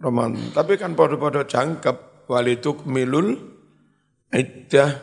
Ramadan. 0.00 0.56
Tapi 0.56 0.80
kan 0.80 0.96
pada-pada 0.96 1.44
jangkep. 1.44 2.24
Walituk 2.30 2.88
milul 2.88 3.36
iddah. 4.32 4.96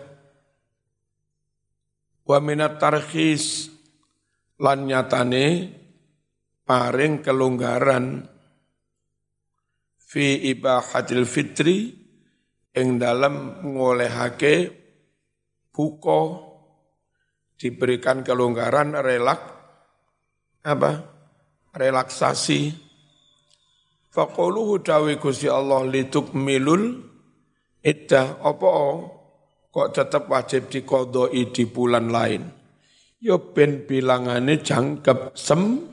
Wa 2.26 2.42
minat 2.42 2.82
tarkhis. 2.82 3.70
Lan 4.58 4.90
nyatane 4.90 5.46
paring 6.66 7.22
kelonggaran. 7.22 8.26
Fi 10.02 10.50
ibahatil 10.50 11.30
fitri. 11.30 11.94
Ing 12.74 12.98
dalam 12.98 13.62
ngolehake 13.70 14.56
buka. 15.70 16.22
Diberikan 17.58 18.22
kelonggaran 18.22 18.98
relak 18.98 19.42
apa? 20.62 20.92
Relaksasi 21.74 22.87
faquluhu 24.18 24.82
dawi 24.82 25.22
Gusti 25.22 25.46
Allah 25.46 25.86
lituk 25.86 26.34
milul 26.34 27.06
iddah. 27.86 28.42
Apa? 28.42 28.70
Kok 29.70 29.90
tetap 29.94 30.26
wajib 30.26 30.74
dikodoi 30.74 31.54
di 31.54 31.70
bulan 31.70 32.10
lain? 32.10 32.42
Yo 33.22 33.38
ya 33.38 33.54
ben 33.54 33.86
bilangane 33.86 34.58
jangkep 34.66 35.38
sem 35.38 35.86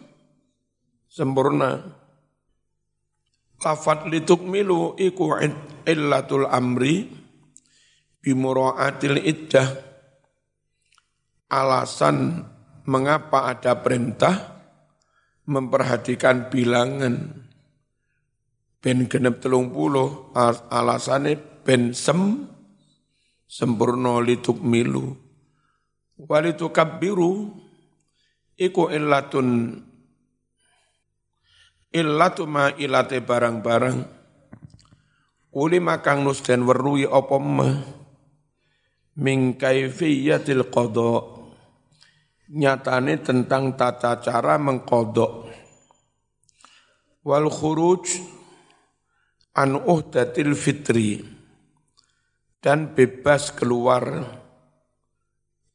sempurna. 1.04 2.00
Lafat 3.60 4.08
lituk 4.08 4.44
milu 4.44 4.96
iku 4.96 5.36
illatul 5.84 6.48
amri 6.48 7.04
bimuraatil 8.24 9.20
iddah. 9.20 9.68
Alasan 11.52 12.40
mengapa 12.88 13.52
ada 13.52 13.84
perintah? 13.84 14.56
Memperhatikan 15.44 16.48
bilangan 16.48 17.43
ben 18.84 19.08
genep 19.08 19.40
telung 19.40 19.72
puluh 19.72 20.28
alasannya 20.68 21.64
ben 21.64 21.96
sem 21.96 22.44
sempurna 23.48 24.20
lituk 24.20 24.60
milu. 24.60 25.16
Walitu 26.20 26.68
kabiru 26.68 27.48
iku 28.60 28.92
illatun 28.92 29.80
illatu 31.88 32.44
ma 32.44 32.76
ilate 32.76 33.24
barang-barang. 33.24 33.98
Uli 35.56 35.80
makang 35.80 36.20
nus 36.20 36.44
dan 36.44 36.68
werui 36.68 37.08
opom 37.08 37.64
min 39.16 39.56
kaifiyatil 39.56 40.68
qada. 40.68 41.32
Nyatane 42.52 43.16
tentang 43.24 43.72
tata 43.80 44.20
cara 44.20 44.60
mengkodok. 44.60 45.64
wal 47.24 47.48
khuruj 47.48 48.20
an 49.54 49.78
uhdatil 49.78 50.52
fitri. 50.58 51.22
Dan 52.58 52.96
bebas 52.96 53.52
keluar 53.52 54.24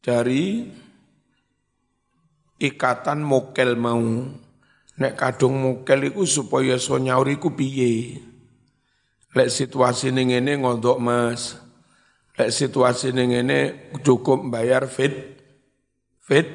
dari 0.01 0.65
ikatan 2.59 3.23
mokel 3.23 3.77
mau. 3.79 4.03
Nek 4.99 5.15
kadung 5.15 5.63
mokel 5.63 6.11
iku 6.11 6.27
supaya 6.27 6.75
so 6.75 6.99
nyaur 6.99 7.31
iku 7.31 7.55
piye? 7.55 8.19
Lek 9.31 9.47
situasi 9.47 10.11
ning 10.11 10.35
ngene 10.35 10.59
ngondok 10.59 10.97
Mas. 10.99 11.55
Lek 12.35 12.51
situasi 12.51 13.15
ning 13.15 13.31
ngene 13.31 13.59
cukup 14.03 14.49
bayar 14.51 14.89
fit 14.91 15.39
fit 16.19 16.49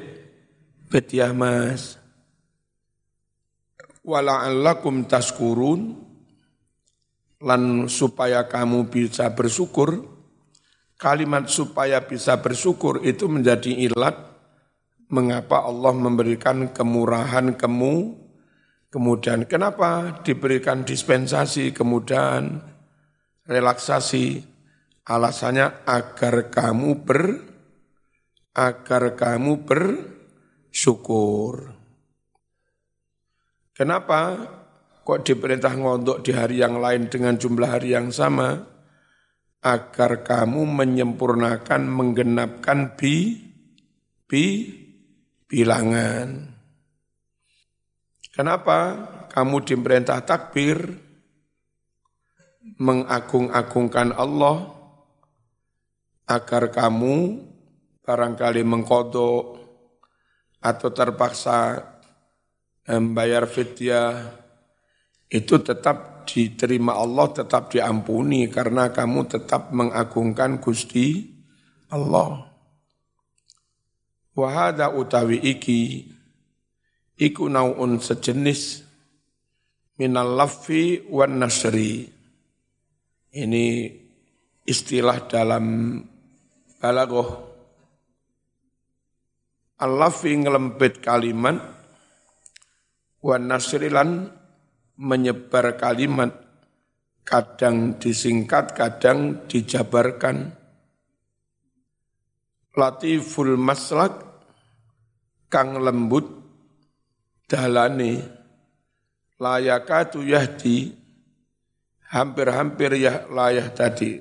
fit 0.91 1.07
ya 1.09 1.33
Mas. 1.33 1.97
Wala'allakum 4.05 5.09
taskurun 5.09 6.04
lan 7.45 7.85
supaya 7.85 8.49
kamu 8.49 8.89
bisa 8.89 9.29
bersyukur. 9.37 10.01
Kalimat 10.97 11.45
supaya 11.45 12.01
bisa 12.01 12.41
bersyukur 12.41 13.05
itu 13.05 13.29
menjadi 13.29 13.69
ilat 13.85 14.17
mengapa 15.13 15.61
Allah 15.61 15.93
memberikan 15.93 16.73
kemurahan 16.73 17.53
kemu. 17.53 18.25
Kemudian 18.89 19.45
kenapa 19.45 20.25
diberikan 20.25 20.81
dispensasi 20.81 21.69
kemudian 21.69 22.65
relaksasi? 23.45 24.57
Alasannya 25.05 25.85
agar 25.85 26.49
kamu 26.49 27.05
ber 27.05 27.21
agar 28.57 29.13
kamu 29.13 29.67
bersyukur. 29.67 31.75
Kenapa 33.75 34.47
kok 35.05 35.21
diperintah 35.21 35.77
ngondok 35.77 36.25
di 36.25 36.33
hari 36.33 36.65
yang 36.65 36.81
lain 36.81 37.05
dengan 37.05 37.37
jumlah 37.37 37.77
hari 37.77 37.93
yang 37.93 38.09
sama? 38.09 38.57
Agar 39.61 40.25
kamu 40.25 40.65
menyempurnakan, 40.65 41.85
menggenapkan 41.85 42.97
bi, 42.97 43.37
bi, 44.25 44.45
bilangan. 45.45 46.49
Kenapa 48.33 48.77
kamu 49.29 49.61
diperintah 49.61 50.25
takbir, 50.25 50.89
mengagung-agungkan 52.81 54.09
Allah, 54.17 54.73
agar 56.25 56.73
kamu 56.73 57.45
barangkali 58.01 58.61
mengkodok 58.65 59.61
atau 60.61 60.89
terpaksa 60.89 61.85
membayar 62.85 63.45
fidyah 63.45 64.44
itu 65.35 65.59
tetap 65.59 66.23
diterima 66.23 66.95
Allah, 66.95 67.27
tetap 67.35 67.67
diampuni 67.75 68.47
karena 68.47 68.87
kamu 68.95 69.27
tetap 69.27 69.75
mengagungkan 69.75 70.63
Gusti 70.63 71.27
Allah. 71.91 72.47
Wahada 74.31 74.95
utawi 74.95 75.43
iki 75.43 76.07
iku 77.19 77.51
naun 77.51 77.99
sejenis 77.99 78.83
minal 79.99 80.39
lafi 80.39 81.03
wan 81.11 81.39
nasri. 81.39 82.07
Ini 83.35 83.65
istilah 84.63 85.27
dalam 85.27 85.99
balagoh. 86.79 87.51
Al-lafi 89.75 90.31
ngelempit 90.39 91.03
kalimat 91.03 91.59
wa 93.19 93.35
nasrilan 93.35 94.31
menyebar 94.95 95.75
kalimat 95.75 96.31
kadang 97.25 97.99
disingkat 97.99 98.77
kadang 98.77 99.43
dijabarkan. 99.49 100.55
Latiful 102.75 103.55
maslak 103.55 104.19
kang 105.47 105.79
lembut 105.79 106.27
dalane. 107.47 108.43
Layakatu 109.35 110.23
yahdi 110.23 110.95
hampir-hampir 112.07 112.95
ya 112.95 113.27
layah 113.27 113.67
tadi. 113.71 114.15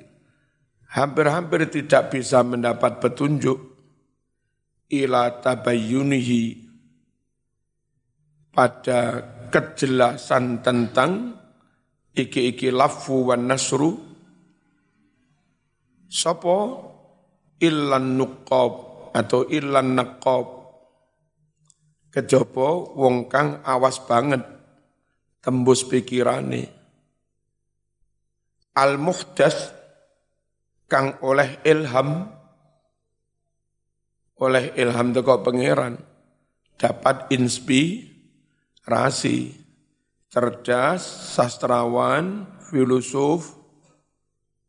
Hampir-hampir 0.90 1.70
tidak 1.70 2.14
bisa 2.14 2.42
mendapat 2.42 2.98
petunjuk. 2.98 3.74
Ila 4.90 5.42
tabayyunihi 5.42 6.64
pada 8.54 9.26
kejelasan 9.54 10.66
tentang 10.66 11.38
iki-iki 12.10 12.74
lafu 12.74 13.30
wan 13.30 13.46
nasru. 13.46 13.94
Sopo? 16.10 16.58
Illan 17.62 18.18
nuqab 18.18 18.72
atau 19.14 19.46
illan 19.46 19.94
naqab 19.94 20.46
kejopo 22.10 22.98
wong 22.98 23.30
kang 23.30 23.62
awas 23.62 24.02
banget 24.02 24.42
tembus 25.38 25.86
pikirane. 25.86 26.66
Al 28.74 28.98
muhdas 28.98 29.70
kang 30.90 31.22
oleh 31.22 31.62
ilham. 31.62 32.26
Oleh 34.42 34.74
ilham 34.74 35.14
teko 35.14 35.46
pangeran. 35.46 35.94
Dapat 36.74 37.30
inspi 37.30 38.13
rasi, 38.84 39.52
cerdas, 40.28 41.00
sastrawan, 41.34 42.48
filosof, 42.68 43.56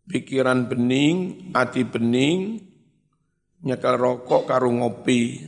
pikiran 0.08 0.68
bening, 0.72 1.52
hati 1.52 1.84
bening, 1.84 2.64
nyekel 3.66 3.96
rokok 4.00 4.48
karo 4.48 4.72
ngopi, 4.72 5.44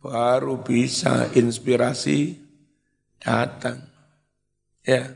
baru 0.00 0.64
bisa 0.64 1.30
inspirasi 1.36 2.34
datang. 3.20 3.86
Ya, 4.80 5.12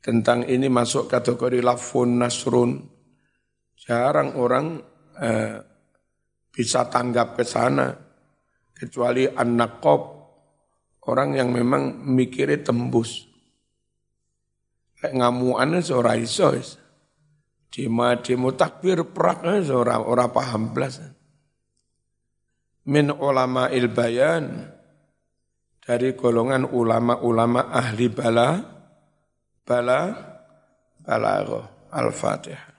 tentang 0.00 0.48
ini 0.48 0.72
masuk 0.72 1.06
kategori 1.06 1.60
lafun 1.60 2.18
nasrun. 2.18 2.80
Jarang 3.76 4.36
orang 4.36 4.80
eh, 5.20 5.56
bisa 6.48 6.88
tanggap 6.88 7.36
ke 7.36 7.44
sana, 7.44 7.92
kecuali 8.72 9.28
anak 9.28 9.80
kop 9.80 10.19
Orang 11.10 11.34
yang 11.34 11.50
memang 11.50 12.06
mikirnya 12.06 12.62
tembus. 12.62 13.26
Kayak 15.02 15.18
ngamuannya 15.18 15.82
seorang 15.82 16.22
iso. 16.22 16.54
Dima 17.66 18.14
demo 18.22 18.54
takbir 18.54 19.02
perak 19.10 19.42
seorang 19.66 20.06
orang 20.06 20.30
paham 20.30 20.70
belas. 20.70 21.02
Min 22.86 23.10
ulama 23.10 23.66
ilbayan 23.74 24.70
dari 25.82 26.14
golongan 26.14 26.70
ulama-ulama 26.70 27.74
ahli 27.74 28.06
bala 28.06 28.62
bala 29.66 30.00
balaghah 31.02 31.90
al-fatihah 31.90 32.69